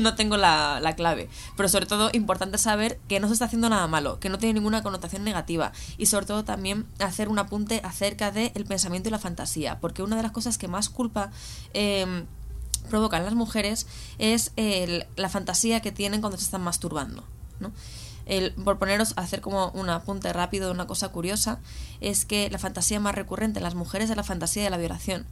[0.00, 1.28] no tengo la, la clave.
[1.56, 4.54] Pero sobre todo, importante saber que no se está haciendo nada malo, que no tiene
[4.54, 5.72] ninguna connotación negativa.
[5.98, 9.80] Y sobre todo también hacer un apunte acerca del pensamiento y la fantasía.
[9.80, 11.30] Porque una de las cosas que más culpa...
[11.74, 12.26] em,
[12.90, 17.24] provocan las mujeres es el- la fantasía que tienen cuando se están masturbando.
[17.58, 17.72] ¿no?
[18.26, 21.60] El, por poneros a hacer como un apunte rápido de una cosa curiosa,
[22.00, 25.26] es que la fantasía más recurrente en las mujeres es la fantasía de la violación.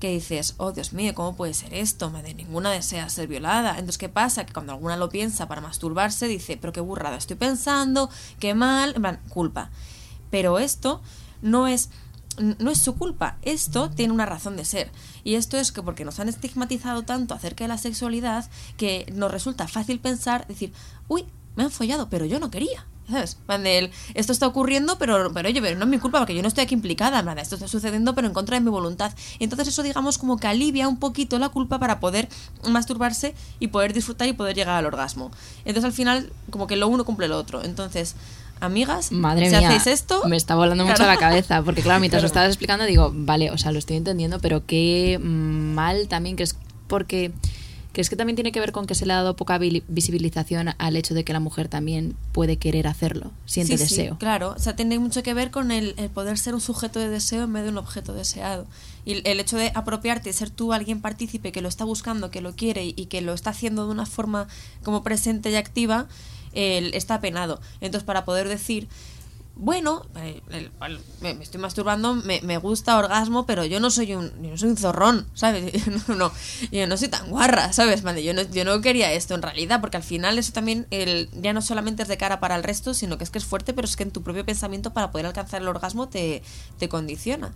[0.00, 2.10] Que dices, oh Dios mío, ¿cómo puede ser esto?
[2.10, 3.72] Madre, ninguna desea ser violada.
[3.72, 4.46] Entonces, ¿qué pasa?
[4.46, 8.94] Que cuando alguna lo piensa para masturbarse, dice, pero qué burrada estoy pensando, qué mal,
[8.96, 9.70] en plan, culpa.
[10.30, 11.02] Pero esto
[11.42, 11.90] no es
[12.58, 14.90] no es su culpa, esto tiene una razón de ser.
[15.24, 19.30] Y esto es que porque nos han estigmatizado tanto acerca de la sexualidad que nos
[19.30, 20.72] resulta fácil pensar, decir,
[21.08, 21.26] uy,
[21.60, 22.84] me han follado, pero yo no quería.
[24.14, 26.62] Esto está ocurriendo, pero, pero oye, pero no es mi culpa porque yo no estoy
[26.64, 27.22] aquí implicada.
[27.22, 29.12] plan, Esto está sucediendo, pero en contra de mi voluntad.
[29.40, 32.28] Entonces, eso, digamos, como que alivia un poquito la culpa para poder
[32.68, 35.32] masturbarse y poder disfrutar y poder llegar al orgasmo.
[35.64, 37.64] Entonces, al final, como que lo uno cumple lo otro.
[37.64, 38.14] Entonces,
[38.60, 40.22] amigas, Madre si mía, hacéis esto.
[40.28, 42.32] me está volando mucho la cabeza, porque claro, mientras lo Claro.
[42.44, 46.44] estabas explicando digo, vale, o sea, lo estoy entendiendo, pero qué mm, mal también que
[46.44, 46.56] es
[46.86, 47.32] porque
[47.92, 50.70] ¿crees que también tiene que ver con que se le ha dado poca vi- visibilización
[50.78, 54.18] al hecho de que la mujer también puede querer hacerlo, siente Sí, sí, deseo?
[54.18, 57.08] claro, o sea, tiene mucho que ver con el, el poder ser un sujeto de
[57.08, 58.66] deseo en vez de un objeto deseado.
[59.04, 62.40] Y el- hecho de apropiarte y ser tú alguien partícipe que lo está buscando, que
[62.40, 64.46] lo quiere y, que lo está haciendo de una forma
[64.84, 66.06] como presente y activa,
[66.52, 67.60] el- está penado.
[67.80, 68.88] Entonces, para poder decir,
[69.60, 70.72] bueno, eh, el-
[71.20, 74.70] me, estoy masturbando, me, me gusta orgasmo, pero yo no soy un, yo no soy
[74.70, 75.72] un zorrón, ¿sabes?
[76.08, 76.32] No, no,
[76.72, 78.02] yo no soy tan guarra, ¿sabes?
[78.02, 81.28] Vale, yo no, yo no quería esto en realidad, porque al final eso también el,
[81.34, 83.74] ya no solamente es de cara para el resto, sino que es que es fuerte,
[83.74, 86.42] pero es que en tu propio pensamiento para poder alcanzar el orgasmo te,
[86.78, 87.52] te condiciona.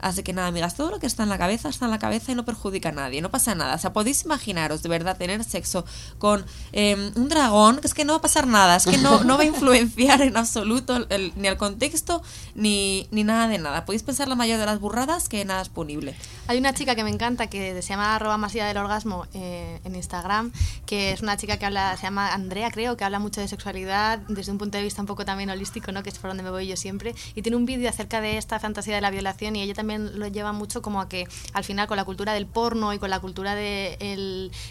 [0.00, 2.32] Así que nada, amigas, todo lo que está en la cabeza está en la cabeza
[2.32, 3.74] y no perjudica a nadie, no pasa nada.
[3.74, 5.84] O sea, podéis imaginaros de verdad tener sexo
[6.18, 9.24] con eh, un dragón, que es que no va a pasar nada, es que no,
[9.24, 12.22] no va a influenciar en absoluto el- el- ni el contexto
[12.54, 13.84] ni, ni nada de nada.
[13.84, 16.14] Podéis pensar la mayor de las burradas que nada es punible.
[16.48, 20.52] Hay una chica que me encanta que se llama arroba del orgasmo eh, en Instagram,
[20.86, 24.18] que es una chica que habla, se llama Andrea, creo, que habla mucho de sexualidad
[24.28, 26.02] desde un punto de vista un poco también holístico, ¿no?
[26.02, 28.58] que es por donde me voy yo siempre, y tiene un vídeo acerca de esta
[28.60, 31.86] fantasía de la violación y ella también lo lleva mucho como a que al final
[31.86, 34.12] con la cultura del porno y con la cultura del de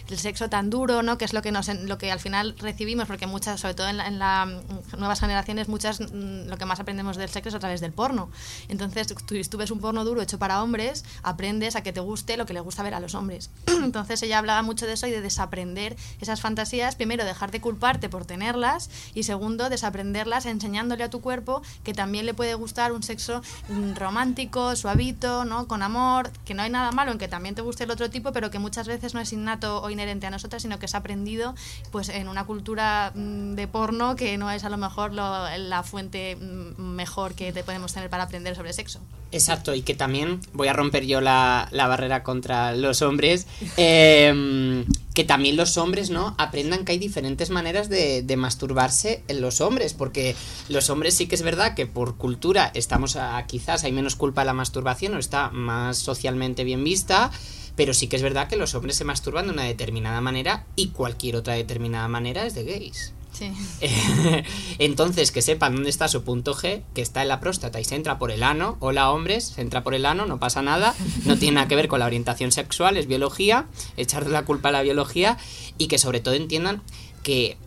[0.09, 1.17] el- sexo tan duro, ¿no?
[1.17, 3.97] que es lo que, nos, lo que al final recibimos, porque muchas, sobre todo en,
[3.97, 4.49] la- las
[4.97, 8.29] nuevas generaciones, muchas mm, lo que más aprendemos del sexo es a través del porno.
[8.67, 9.15] Entonces, tú,
[9.49, 12.53] tú ves un porno duro hecho para hombres, aprendes a que te guste lo que
[12.53, 13.49] le gusta ver a los hombres.
[13.67, 16.95] Entonces, ella hablaba mucho de eso y de desaprender esas fantasías.
[16.95, 22.25] Primero, dejar de culparte por tenerlas y segundo, desaprenderlas enseñándole a tu cuerpo que también
[22.25, 24.75] le puede gustar un sexo mm, romántico,
[25.13, 25.67] ¿no?
[25.67, 28.31] Con amor, que no hay nada malo en que también te guste el otro tipo,
[28.31, 31.55] pero que muchas veces no es innato o inherente a nosotras, sino que es aprendido
[31.91, 35.83] pues en una cultura mm, de porno que no es a lo mejor lo- la
[35.83, 38.99] fuente mm, mejor que te podemos tener para aprender sobre sexo.
[39.31, 43.45] Exacto, y que también voy a romper yo la, la barrera contra los hombres.
[43.77, 44.85] eh,
[45.19, 46.33] que también los hombres, ¿no?
[46.37, 50.33] Aprendan que hay diferentes maneras de, masturbarse en los hombres, porque
[50.69, 54.43] los hombres sí que es verdad que por cultura estamos a, quizás hay menos culpa
[54.43, 57.31] de la masturbación o está más socialmente bien vista,
[57.75, 60.91] pero sí que es verdad que los hombres se masturban de una determinada manera y
[60.91, 63.13] cualquier otra determinada manera es de gays.
[63.31, 63.51] Sí.
[64.79, 67.95] Entonces, que sepan dónde está su punto G, que está en la próstata y se
[67.95, 68.77] entra por el ano.
[68.79, 70.95] Hola, hombres, se entra por el ano, no pasa nada.
[71.25, 73.67] No tiene nada que ver con la orientación sexual, es biología.
[73.97, 75.37] Echarle la culpa a la biología
[75.77, 76.81] y que sobre todo entiendan
[77.23, 77.57] que,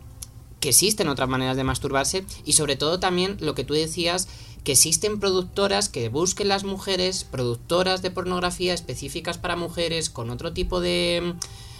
[0.60, 4.28] que existen otras maneras de masturbarse y sobre todo también lo que tú decías
[4.64, 10.52] que existen productoras que busquen las mujeres, productoras de pornografía específicas para mujeres con otro
[10.52, 11.34] tipo de,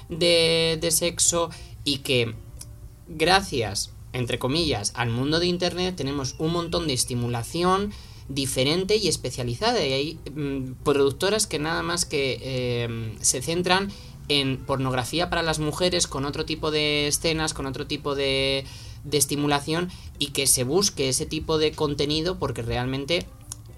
[0.09, 1.51] de, de sexo
[1.85, 2.35] y que
[3.09, 7.93] gracias, entre comillas, al mundo de Internet tenemos un montón de estimulación
[8.29, 9.85] diferente y especializada.
[9.85, 13.91] Y hay mm, productoras que nada más que eh, se centran
[14.29, 18.65] en pornografía para las mujeres con otro tipo de escenas, con otro tipo de,
[19.05, 23.27] de estimulación y que se busque ese tipo de contenido porque realmente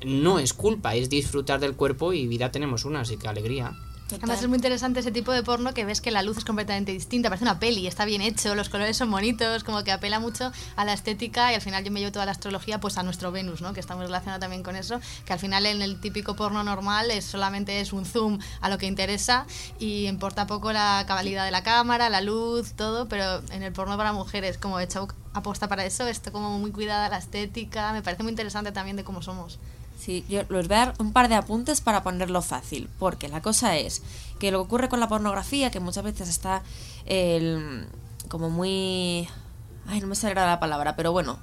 [0.04, 3.76] no es culpa, es disfrutar del cuerpo y vida tenemos una, así que alegría.
[4.10, 6.92] Además es muy interesante ese tipo de porno que ves que la luz es completamente
[6.92, 10.52] distinta, parece una peli, está bien hecho, los colores son bonitos, como que apela mucho
[10.76, 13.32] a la estética y al final yo me llevo toda la astrología pues a nuestro
[13.32, 13.72] Venus, ¿no?
[13.72, 17.10] que está muy relacionado también con eso, que al final en el típico porno normal
[17.10, 19.46] es solamente es un zoom a lo que interesa
[19.78, 23.96] y importa poco la cabalidad de la cámara, la luz, todo, pero en el porno
[23.96, 28.22] para mujeres como hecho aposta para eso, está como muy cuidada la estética, me parece
[28.22, 29.58] muy interesante también de cómo somos.
[30.04, 33.40] Sí, yo les voy a dar un par de apuntes para ponerlo fácil, porque la
[33.40, 34.02] cosa es
[34.38, 36.62] que lo que ocurre con la pornografía, que muchas veces está
[37.06, 37.86] el,
[38.28, 39.26] como muy...
[39.86, 41.38] Ay, no me sale la palabra, pero bueno,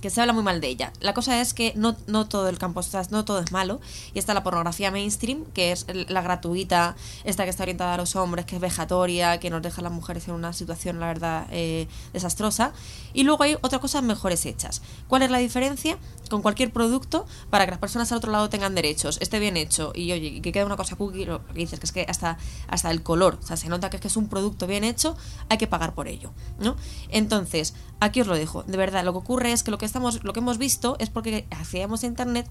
[0.00, 0.92] que se habla muy mal de ella.
[1.00, 2.80] La cosa es que no, no todo el campo,
[3.10, 3.80] no todo es malo.
[4.14, 8.16] Y está la pornografía mainstream, que es la gratuita, esta que está orientada a los
[8.16, 11.46] hombres, que es vejatoria, que nos deja a las mujeres en una situación, la verdad,
[11.50, 12.72] eh, desastrosa.
[13.14, 14.82] Y luego hay otras cosas mejores hechas.
[15.08, 15.98] ¿Cuál es la diferencia?
[16.28, 19.92] Con cualquier producto, para que las personas al otro lado tengan derechos, esté bien hecho.
[19.94, 22.38] Y oye, que quede una cosa cookie, lo que dices, que es que hasta,
[22.68, 25.16] hasta el color, o sea, se nota que es que es un producto bien hecho,
[25.48, 26.76] hay que pagar por ello, ¿no?
[27.08, 28.62] Entonces, aquí os lo dejo.
[28.64, 31.10] De verdad, lo que ocurre es que lo que estamos, lo que hemos visto es
[31.10, 32.46] porque a internet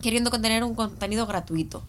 [0.00, 1.82] queriendo contener un contenido gratuito.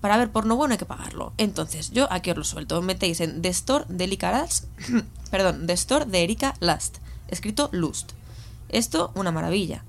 [0.00, 1.32] Para ver porno bueno hay que pagarlo.
[1.38, 2.82] Entonces, yo aquí os lo suelto.
[2.82, 4.66] Metéis en The Store de Erika Last.
[5.30, 6.98] perdón, The Store de Erika Last.
[7.28, 8.12] Escrito Lust.
[8.68, 9.82] Esto, una maravilla.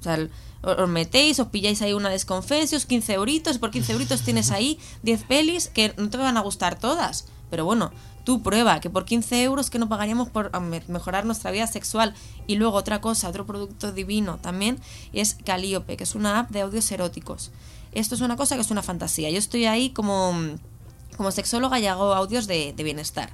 [0.00, 0.28] O sea,
[0.62, 5.24] os metéis, os pilláis ahí una desconfesios, 15 euritos, por 15 euritos tienes ahí 10
[5.24, 7.26] pelis que no te van a gustar todas.
[7.50, 7.92] Pero bueno,
[8.24, 10.50] tú prueba que por 15 euros que no pagaríamos por
[10.88, 12.14] mejorar nuestra vida sexual.
[12.46, 14.78] Y luego otra cosa, otro producto divino también
[15.12, 17.50] es Calliope, que es una app de audios eróticos.
[17.92, 19.30] Esto es una cosa que es una fantasía.
[19.30, 20.34] Yo estoy ahí como,
[21.16, 23.30] como sexóloga y hago audios de, de bienestar.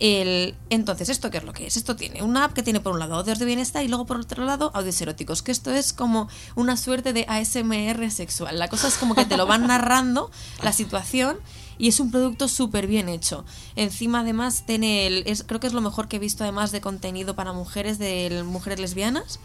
[0.00, 1.76] El, entonces, ¿esto qué es lo que es?
[1.76, 4.18] Esto tiene una app que tiene por un lado audios de bienestar y luego por
[4.18, 8.58] otro lado audios eróticos, que esto es como una suerte de ASMR sexual.
[8.58, 10.30] La cosa es como que te lo van narrando
[10.62, 11.38] la situación
[11.78, 13.44] y es un producto súper bien hecho.
[13.76, 16.80] Encima además tiene el, es, creo que es lo mejor que he visto además de
[16.80, 19.38] contenido para mujeres, de mujeres lesbianas.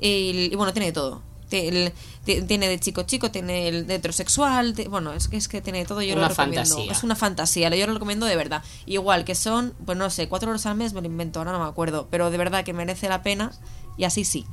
[0.00, 1.22] El, y bueno, tiene de todo.
[1.50, 1.92] El,
[2.24, 5.84] tiene de chico chico, tiene el de heterosexual, bueno, es que es que tiene de
[5.84, 6.64] todo, yo Una lo recomiendo.
[6.64, 6.92] fantasía.
[6.92, 8.62] Es una fantasía, yo lo recomiendo de verdad.
[8.86, 11.60] Igual que son, pues no sé, cuatro horas al mes me lo invento, ahora no
[11.60, 13.52] me acuerdo, pero de verdad que merece la pena
[13.96, 14.46] y así sí.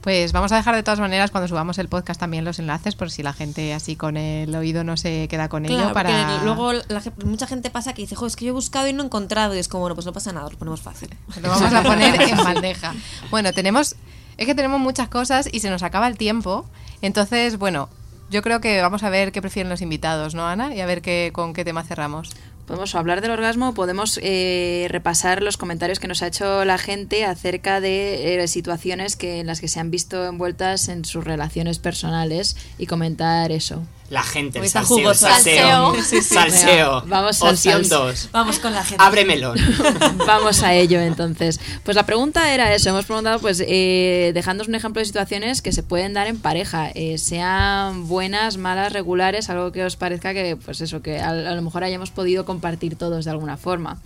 [0.00, 3.10] Pues vamos a dejar de todas maneras cuando subamos el podcast también los enlaces por
[3.10, 7.02] si la gente así con el oído no se queda con ello para luego la
[7.26, 9.54] mucha gente pasa que dice, jo, es que yo he buscado y no he encontrado
[9.54, 11.10] y es como, bueno, pues no pasa nada, lo ponemos fácil.
[11.42, 12.94] lo vamos a poner en bandeja.
[13.30, 13.94] Bueno, tenemos
[14.36, 16.66] es que tenemos muchas cosas y se nos acaba el tiempo.
[17.02, 17.88] Entonces, bueno,
[18.30, 20.74] yo creo que vamos a ver qué prefieren los invitados, ¿no, Ana?
[20.74, 22.30] Y a ver qué, con qué tema cerramos.
[22.66, 27.24] Podemos hablar del orgasmo, podemos eh, repasar los comentarios que nos ha hecho la gente
[27.24, 31.80] acerca de eh, situaciones que, en las que se han visto envueltas en sus relaciones
[31.80, 33.82] personales y comentar eso.
[34.10, 35.26] La gente, el está salseo, jugoso.
[35.28, 35.94] salseo.
[35.94, 36.02] Salseo.
[36.02, 36.34] Sí, sí.
[36.34, 37.02] Salseo.
[37.06, 38.06] Vamos Opción salseo.
[38.06, 38.28] 2.
[38.32, 39.02] Vamos con la gente.
[39.02, 39.56] Abre melón.
[40.26, 41.60] Vamos a ello entonces.
[41.84, 45.70] Pues la pregunta era eso, hemos preguntado pues eh, dejándonos un ejemplo de situaciones que
[45.70, 50.56] se pueden dar en pareja, eh, sean buenas, malas, regulares, algo que os parezca que
[50.56, 54.00] pues eso, que a, a lo mejor hayamos podido compartir todos de alguna forma.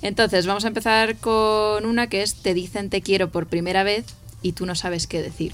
[0.00, 4.04] Entonces vamos a empezar con una que es te dicen te quiero por primera vez
[4.42, 5.52] y tú no sabes qué decir.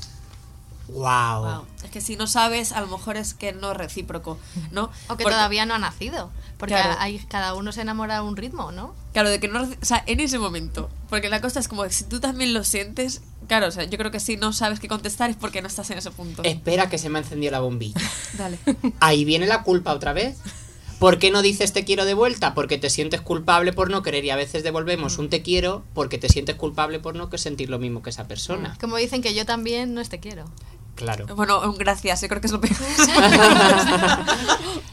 [0.88, 1.42] Wow.
[1.42, 1.66] Wow.
[1.84, 4.38] Es que si no sabes, a lo mejor es que no es recíproco,
[4.70, 4.84] ¿no?
[5.08, 6.30] O que Porque- todavía no ha nacido.
[6.58, 6.96] Porque Claro.
[6.98, 8.94] hay, cada uno se enamora a un ritmo, ¿no?
[9.12, 9.62] Claro, de que no...
[9.62, 10.88] O sea, en ese momento.
[11.10, 13.20] Porque la cosa es como, si tú también lo sientes...
[13.46, 15.90] Claro, o sea, yo creo que si no sabes qué contestar es porque no estás
[15.90, 16.42] en ese punto.
[16.44, 18.00] Espera que se me ha encendido la bombilla.
[18.38, 18.58] Dale.
[19.00, 20.38] Ahí viene la culpa otra vez.
[20.98, 22.54] ¿Por qué no dices te quiero de vuelta?
[22.54, 26.16] Porque te sientes culpable por no querer y a veces devolvemos un te quiero porque
[26.16, 28.76] te sientes culpable por no que sentir lo mismo que esa persona.
[28.80, 30.46] Como dicen que yo también no es te quiero.
[30.96, 31.26] Claro.
[31.36, 32.74] Bueno, gracias, yo creo que es lo peor.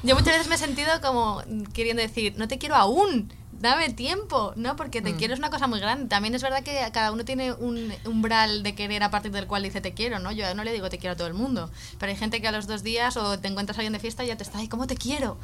[0.03, 1.41] Yo muchas veces me he sentido como
[1.73, 3.31] queriendo decir, no te quiero aún,
[3.63, 4.75] dame tiempo, ¿no?
[4.75, 6.09] Porque te quiero es una cosa muy grande.
[6.09, 9.63] También es verdad que cada uno tiene un umbral de querer a partir del cual
[9.63, 10.33] dice te quiero, ¿no?
[10.33, 12.51] Yo no le digo te quiero a todo el mundo, pero hay gente que a
[12.51, 14.67] los dos días o te encuentras a alguien de fiesta y ya te está, ay,
[14.67, 15.37] ¿cómo te quiero?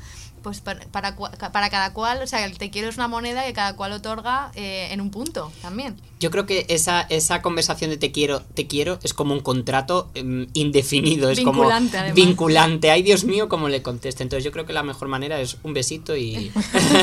[0.44, 3.54] Pues para, para, para cada cual, o sea, el te quiero es una moneda que
[3.54, 5.96] cada cual otorga eh, en un punto también.
[6.20, 10.12] Yo creo que esa, esa conversación de te quiero, te quiero es como un contrato
[10.16, 11.30] em, indefinido.
[11.30, 12.16] Es Vinculante, como además.
[12.16, 12.92] vinculante.
[12.92, 14.24] Ay, Dios mío, cómo le conteste.
[14.24, 16.52] Entonces yo creo que la mejor manera es un besito y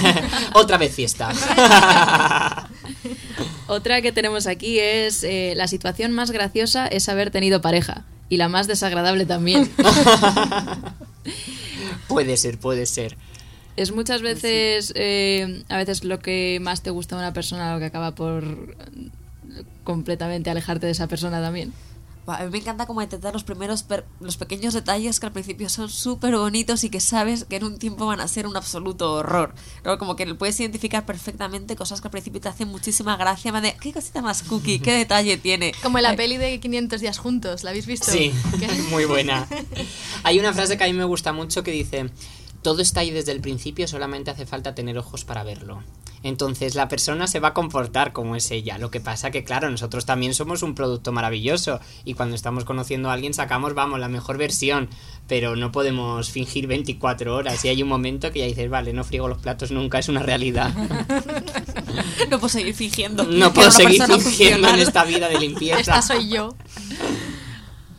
[0.53, 1.33] otra vez fiesta.
[3.69, 8.37] Otra que tenemos aquí es eh, la situación más graciosa es haber tenido pareja y
[8.37, 9.69] la más desagradable también.
[12.09, 13.17] puede ser, puede ser.
[13.77, 17.79] Es muchas veces, eh, a veces lo que más te gusta de una persona, lo
[17.79, 19.11] que acaba por eh,
[19.85, 21.73] completamente alejarte de esa persona también.
[22.27, 25.69] a mí me encanta como intentar los primeros, per- los pequeños detalles que al principio
[25.69, 29.13] son súper bonitos y que sabes que en un tiempo van a ser un absoluto
[29.13, 29.55] horror.
[29.99, 33.77] Como que puedes identificar perfectamente cosas que al principio te hacen muchísima gracia, más de,
[33.81, 35.73] qué cosita más cookie, qué detalle tiene.
[35.83, 38.11] Como en la Ay, peli de 500 días juntos, ¿la habéis visto?
[38.11, 39.47] Sí, Que- muy buena.
[40.25, 42.11] Hay una frase que a mí me gusta mucho que dice,
[42.67, 45.85] todo está ahí desde el principio, solamente hace falta tener ojos para verlo.
[46.25, 48.77] Entonces la persona se va a comportar como es ella.
[48.77, 53.09] Lo que pasa que, claro, nosotros también somos un producto maravilloso y cuando estamos conociendo
[53.09, 54.89] a alguien sacamos, vamos, la mejor versión,
[55.29, 59.05] pero no podemos fingir 24 horas y hay un momento que ya dices, vale, no
[59.05, 60.75] friego los platos nunca, es una realidad.
[62.29, 63.23] No puedo seguir fingiendo.
[63.25, 65.81] No puedo seguir fingiendo en esta vida de limpieza.
[65.81, 66.57] Esta soy yo.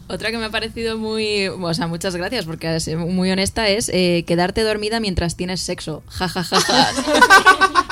[0.09, 3.89] Otra que me ha parecido muy, o sea, muchas gracias porque es muy honesta es
[3.93, 6.01] eh, quedarte dormida mientras tienes sexo.
[6.07, 6.91] Ja, ja, ja, ja.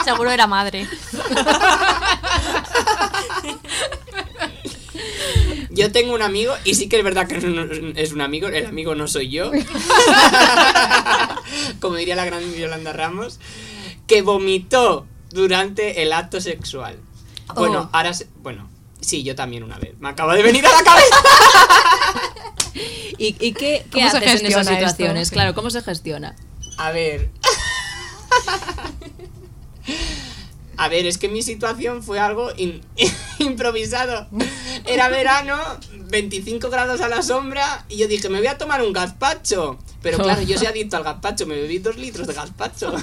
[0.05, 0.87] Seguro era madre.
[5.71, 7.35] Yo tengo un amigo, y sí que es verdad que
[7.97, 9.51] es un amigo, el amigo no soy yo.
[11.81, 13.39] Como diría la gran Yolanda Ramos,
[14.07, 16.95] que vomitó durante el acto sexual.
[17.55, 17.97] Bueno, Oh.
[17.97, 18.13] ahora.
[18.13, 18.69] se- Bueno,
[19.05, 19.93] sí, yo también una vez.
[19.99, 21.15] Me acaba de venir a la cabeza.
[23.17, 24.73] ¿Y, y qué, qué ¿Cómo se haces en esas esto?
[24.73, 25.31] situaciones?
[25.31, 26.35] Claro, ¿cómo se gestiona?
[26.77, 27.29] A ver.
[30.77, 32.81] A ver, es que mi situación fue algo in-
[33.39, 34.27] improvisado.
[34.85, 35.57] Era verano,
[36.09, 39.79] 25 grados a la sombra, y yo dije, me voy a tomar un gazpacho.
[40.01, 42.93] Pero claro, yo soy adicto al gazpacho, me bebí dos litros de gazpacho.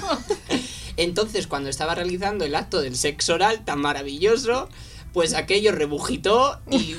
[0.97, 4.69] Entonces, cuando estaba realizando el acto del sexo oral tan maravilloso,
[5.13, 6.95] pues aquello rebujitó y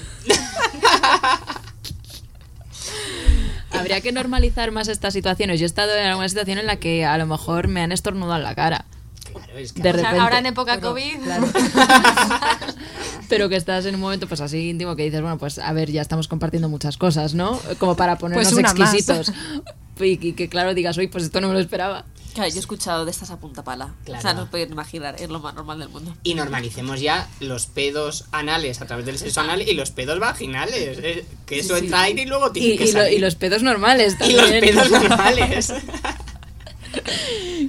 [3.72, 5.58] Habría que normalizar más estas situaciones.
[5.60, 8.36] Yo he estado en alguna situación en la que a lo mejor me han estornudado
[8.36, 8.84] en la cara.
[9.32, 10.20] Claro, es que De O sea, repente.
[10.20, 11.18] ahora en época COVID.
[13.28, 15.90] Pero que estás en un momento pues así íntimo que dices, bueno, pues a ver,
[15.90, 17.58] ya estamos compartiendo muchas cosas, ¿no?
[17.78, 18.94] Como para ponernos Pues una más.
[20.00, 22.04] Y, y que claro digas, oye, pues esto no me lo esperaba.
[22.34, 23.94] Claro, yo he escuchado de estas a punta pala.
[24.04, 24.18] Claro.
[24.18, 26.12] O sea, no os podéis imaginar, es lo más normal del mundo.
[26.24, 30.98] Y normalicemos ya los pedos anales a través del sexo anal y los pedos vaginales.
[31.00, 33.18] eh, que eso entra aire y luego tiene Y, que y lo- salir.
[33.18, 34.64] y los pedos normales Y los también.
[34.64, 35.72] pedos normales.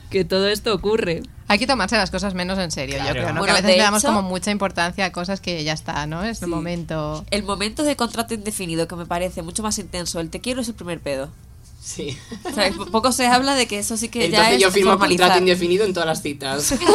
[0.10, 1.22] que todo esto ocurre.
[1.48, 3.10] Hay que tomarse las cosas menos en serio, Claro.
[3.10, 3.40] yo creo, ¿no?
[3.42, 6.08] Bueno, que a veces le damos hecho- como mucha importancia a cosas que ya está,
[6.08, 6.24] ¿no?
[6.24, 7.24] Es el momento.
[7.30, 10.68] El momento de contrato indefinido que me parece mucho más intenso, el te quiero es
[10.70, 11.30] el primer pedo.
[11.86, 12.18] Sí.
[12.44, 14.72] O sea, po- poco se habla de que eso sí que ya Entonces es yo
[14.72, 15.28] firmo formalizar.
[15.28, 16.74] contrato indefinido en todas las citas.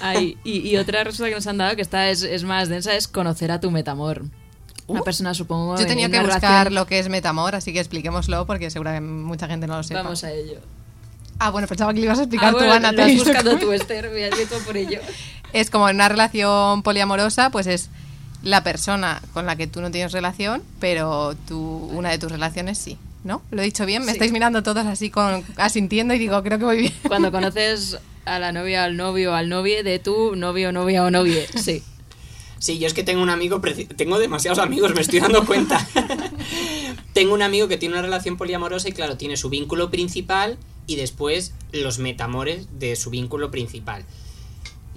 [0.00, 2.94] Ay, y, y otra respuesta que nos han dado, que esta es, es más densa,
[2.94, 4.24] es conocer a tu metamor.
[4.86, 5.74] Una persona, supongo.
[5.76, 8.92] Yo en tenía que buscar relación- lo que es metamor, así que expliquémoslo porque seguro
[8.92, 10.02] que mucha gente no lo sepa.
[10.02, 10.60] Vamos a ello.
[11.40, 12.92] Ah, bueno, pensaba que le ibas a explicar Ah, tú, bueno, Ana.
[12.92, 15.00] lo te he has buscado como- tú, Esther, voy a ir todo por ello.
[15.52, 17.88] Es como en una relación poliamorosa, pues es
[18.48, 21.58] la persona con la que tú no tienes relación, pero tú,
[21.92, 22.96] una de tus relaciones sí.
[23.24, 23.42] ¿No?
[23.50, 24.02] ¿Lo he dicho bien?
[24.02, 24.12] Me Sí.
[24.12, 26.94] estáis mirando todos así con asintiendo y digo, creo que voy bien.
[27.08, 31.46] Cuando conoces a la novia, al novio, al novio de tu novio, novia o novie.
[31.62, 31.82] Sí.
[32.60, 33.60] Sí, yo es que tengo un amigo,
[33.96, 35.86] tengo demasiados amigos, me estoy dando cuenta.
[37.12, 40.96] tengo un amigo que tiene una relación poliamorosa y claro, tiene su vínculo principal y
[40.96, 44.04] después los metamores de su vínculo principal.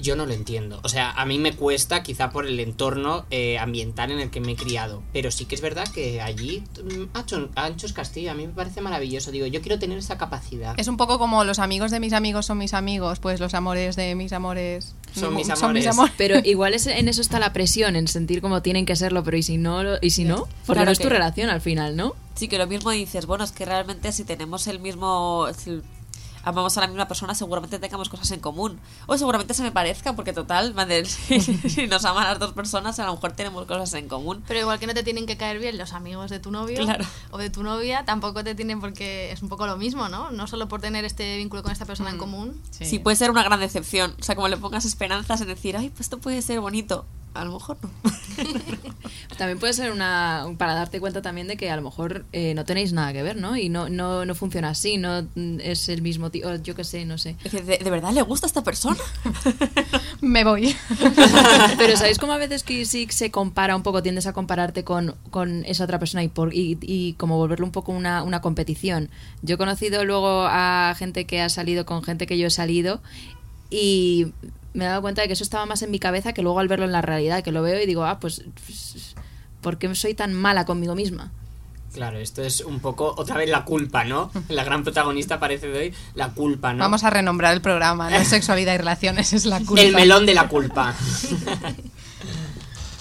[0.02, 0.80] Yo no lo entiendo.
[0.84, 4.41] O sea, a mí me cuesta quizá por el entorno eh, ambiental en el que
[4.41, 5.02] me he criado.
[5.14, 8.82] Pero sí que es verdad que allí, mm, Ancho- Anchos Castillo, a mí me parece
[8.82, 9.32] maravilloso.
[9.32, 10.74] Digo, yo quiero tener esa capacidad.
[10.80, 13.95] Es un poco como los amigos de mis amigos son mis amigos, pues los amores
[13.95, 15.88] de mis amores Son mis Son mis amores.
[15.88, 16.14] amores.
[16.18, 19.38] Pero igual es, en eso está la presión, en sentir como tienen que serlo, pero
[19.38, 19.84] ¿y si no?
[19.84, 20.47] lo- ¿Y si no?
[20.66, 22.16] Porque Claro no es tu que- relación al final, ¿no?
[22.36, 25.47] Sí, que lo mismo dices, bueno, es que realmente si tenemos el mismo...
[25.56, 25.82] si
[26.44, 28.80] amamos a la misma persona, seguramente tengamos cosas en común.
[29.08, 33.06] O seguramente se me parezca, porque total, madre, si nos aman las dos personas, a
[33.06, 34.44] lo mejor tenemos cosas en común.
[34.48, 37.06] Pero igual que no te tienen que caer bien los amigos de tu novio Claro.
[37.32, 40.32] o de tu novia, tampoco te tienen porque es un poco lo mismo, ¿no?
[40.32, 42.62] No solo por tener este vínculo con esta persona en común.
[42.72, 43.00] Sí.
[43.00, 44.16] puede ser una gran decepción.
[44.20, 47.06] O sea, como le pongas esperanzas en decir, ay, pues esto puede ser bonito.
[47.34, 47.90] A lo mejor no.
[49.38, 52.66] También puede ser una para darte cuenta también de que a lo mejor eh, no
[52.66, 53.58] tenéis nada que ver, ¿no?
[53.58, 55.26] Y no, no, no funciona así, no
[55.60, 57.38] es el mismo tío, yo qué sé, no sé.
[57.44, 58.98] Es que, ¿De, de verdad le gusta a esta persona?
[60.22, 60.76] Me voy.
[61.78, 65.16] Pero ¿sabéis cómo a veces que sí se compara un poco, tiendes a compararte con,
[65.30, 69.10] con esa otra persona y, por, y, y como volverlo un poco una, una competición?
[69.42, 73.02] Yo he conocido luego a gente que ha salido con gente que yo he salido
[73.72, 74.34] y
[74.74, 76.67] me he dado cuenta de que eso estaba más en mi cabeza que luego al
[76.67, 79.15] verlo en la realidad, que lo veo y digo, ah, pues, pues,
[79.61, 81.32] ¿por qué soy tan mala conmigo misma?
[81.93, 84.32] Claro, esto es un poco otra vez la culpa, ¿no?
[84.49, 86.80] La gran protagonista parece de hoy, la culpa, ¿no?
[86.80, 89.82] Vamos a renombrar el programa, no sexualidad y relaciones, es la culpa.
[89.82, 90.95] El melón de la culpa.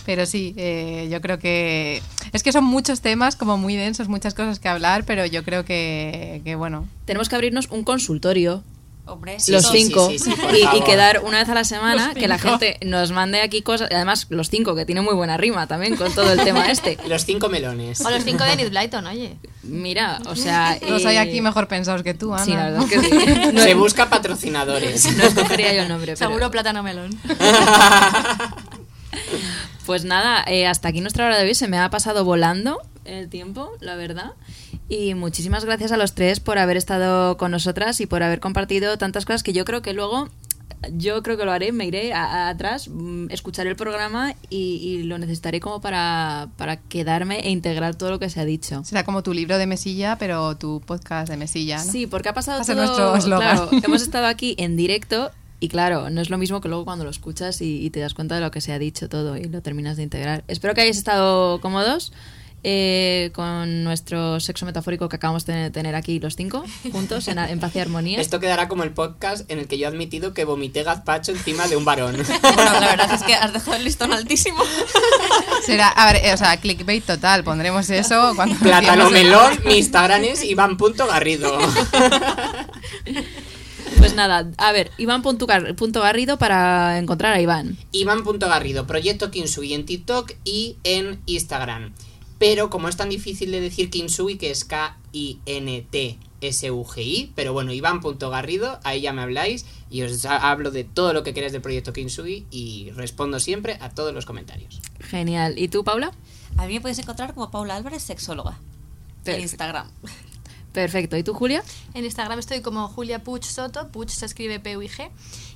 [0.06, 2.02] Pero sí, eh, yo creo que
[2.32, 5.64] es que son muchos temas, como muy densos, muchas cosas que hablar, pero yo creo
[5.64, 6.88] que, que bueno.
[7.04, 8.64] Tenemos que abrirnos un consultorio
[9.10, 12.14] Hombre, Sí, los sí, cinco sí, y, y quedar una vez a la semana Los
[12.14, 15.66] que la gente nos mande aquí cosas además los cinco que tiene muy buena rima
[15.66, 18.00] también con todo el tema este Los cinco melones.
[18.02, 19.36] O los cinco de Enid Blyton, oye.
[19.64, 22.44] mira o sea Los eh, hay aquí mejor pensados que tú, Ana.
[22.44, 23.00] sí la verdad es que
[23.48, 25.16] sí no, Se busca patrocinadores.
[25.16, 27.10] no escogería yo el nombre pero- Seguro plátano melón.
[29.86, 31.54] Pues nada, eh, hasta aquí nuestra hora de hoy.
[31.54, 34.32] Se me ha pasado volando el tiempo, la verdad.
[34.90, 38.98] Y muchísimas gracias a los tres por haber estado con nosotras y por haber compartido
[38.98, 40.28] tantas cosas que yo creo que luego,
[40.92, 44.56] yo creo que lo haré, me iré a- a- atrás, mm, escucharé el programa y,
[44.82, 48.82] y lo necesitaré como para, para quedarme e integrar todo lo que se ha dicho.
[48.84, 51.92] Será como tu libro de mesilla, pero tu podcast de mesilla, ¿no?
[51.92, 52.86] Sí, porque ha pasado todo...
[53.12, 53.12] nuestro.
[53.38, 55.30] Claro, hemos estado aquí en directo
[55.60, 58.14] y claro, no es lo mismo que luego cuando lo escuchas y, y te das
[58.14, 60.42] cuenta de lo que se ha dicho todo y lo terminas de integrar.
[60.48, 62.12] Espero que hayáis estado cómodos
[62.62, 67.58] eh, con nuestro sexo metafórico que acabamos de tener aquí los cinco juntos en, en
[67.60, 68.20] paz y armonía.
[68.20, 71.68] Esto quedará como el podcast en el que yo he admitido que vomité gazpacho encima
[71.68, 72.16] de un varón.
[72.60, 74.62] Bueno, la verdad es que has dejado el listón altísimo.
[75.64, 78.56] Será, a ver, eh, o sea, clickbait total, pondremos eso cuando...
[78.60, 81.58] Plátano el- melón, mi Instagram es Iván.garrido.
[83.98, 87.76] Pues nada, a ver, Iván punto gar- punto Garrido para encontrar a Iván.
[87.92, 91.92] Iván.garrido, Proyecto Kinsui en TikTok y en Instagram.
[92.40, 94.64] Pero como es tan difícil de decir Kinsui, que es
[96.00, 101.22] K-I-N-T-S-U-G-I, pero bueno, Iván.garrido, ahí ya me habláis y os ha- hablo de todo lo
[101.22, 104.80] que queráis del Proyecto Kinsui y respondo siempre a todos los comentarios.
[105.00, 105.58] Genial.
[105.58, 106.12] ¿Y tú, Paula?
[106.56, 108.58] A mí me podéis encontrar como Paula Álvarez, sexóloga.
[109.26, 109.40] En.
[109.40, 109.90] Instagram.
[110.72, 111.16] Perfecto.
[111.16, 111.62] ¿Y tú, Julia?
[111.94, 115.10] En Instagram estoy como Julia Puch Soto, Puch se escribe P-U-I-G.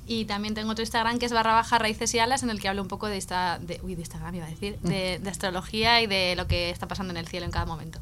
[0.07, 2.69] Y también tengo otro Instagram que es barra baja raíces y alas, en el que
[2.69, 3.59] hablo un poco de esta.
[3.59, 4.79] De, uy, de Instagram iba a decir.
[4.81, 8.01] De, de astrología y de lo que está pasando en el cielo en cada momento.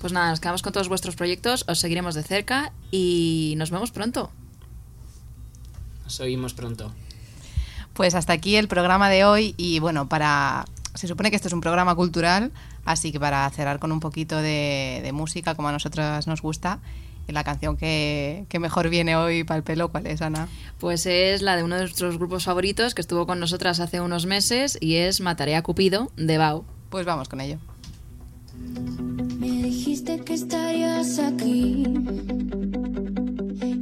[0.00, 3.90] Pues nada, nos quedamos con todos vuestros proyectos, os seguiremos de cerca y nos vemos
[3.90, 4.30] pronto.
[6.04, 6.90] Nos oímos pronto.
[7.92, 10.64] Pues hasta aquí el programa de hoy y bueno, para...
[10.94, 12.50] Se supone que esto es un programa cultural,
[12.84, 16.80] así que para cerrar con un poquito de, de música, como a nosotras nos gusta,
[17.28, 20.48] la canción que, que mejor viene hoy para el pelo, ¿cuál es, Ana?
[20.78, 24.26] Pues es la de uno de nuestros grupos favoritos que estuvo con nosotras hace unos
[24.26, 26.64] meses y es Mataré a Cupido de Bau.
[26.90, 27.58] Pues vamos con ello.
[29.38, 31.84] Me dijiste que estarías aquí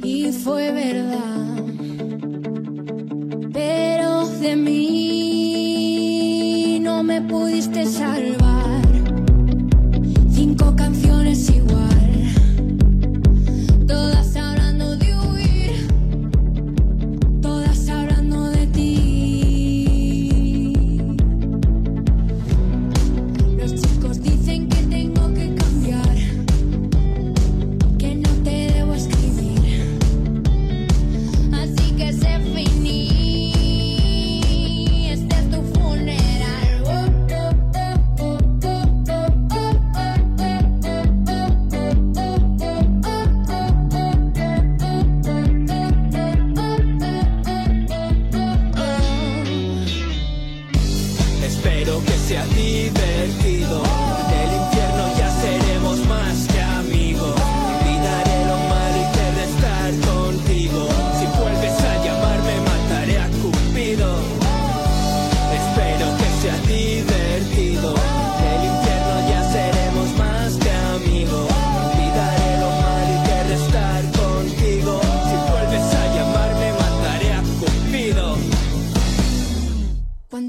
[0.03, 1.63] y fue verdad,
[3.51, 5.99] pero de mí
[6.81, 8.81] no me pudiste salvar.
[10.31, 12.08] Cinco canciones igual,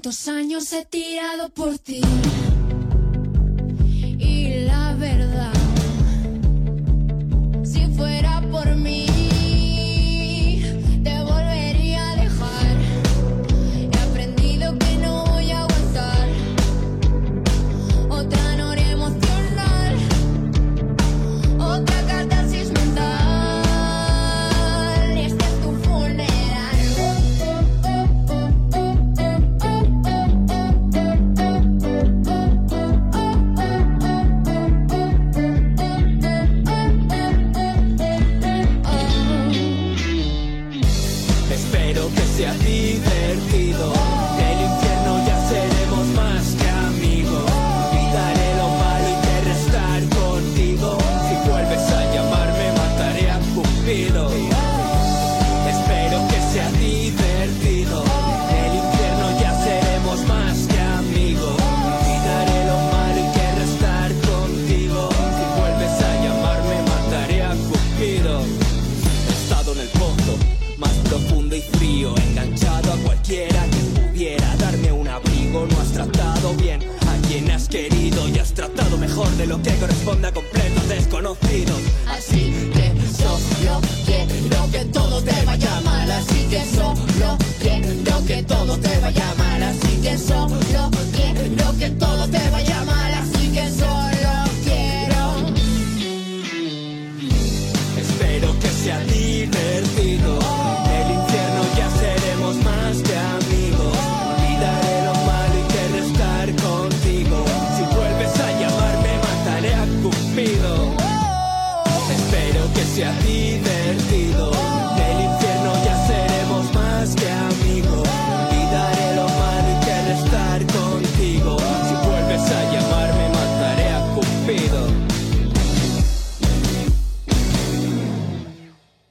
[0.02, 2.00] ¿Cuántos años he tirado por ti?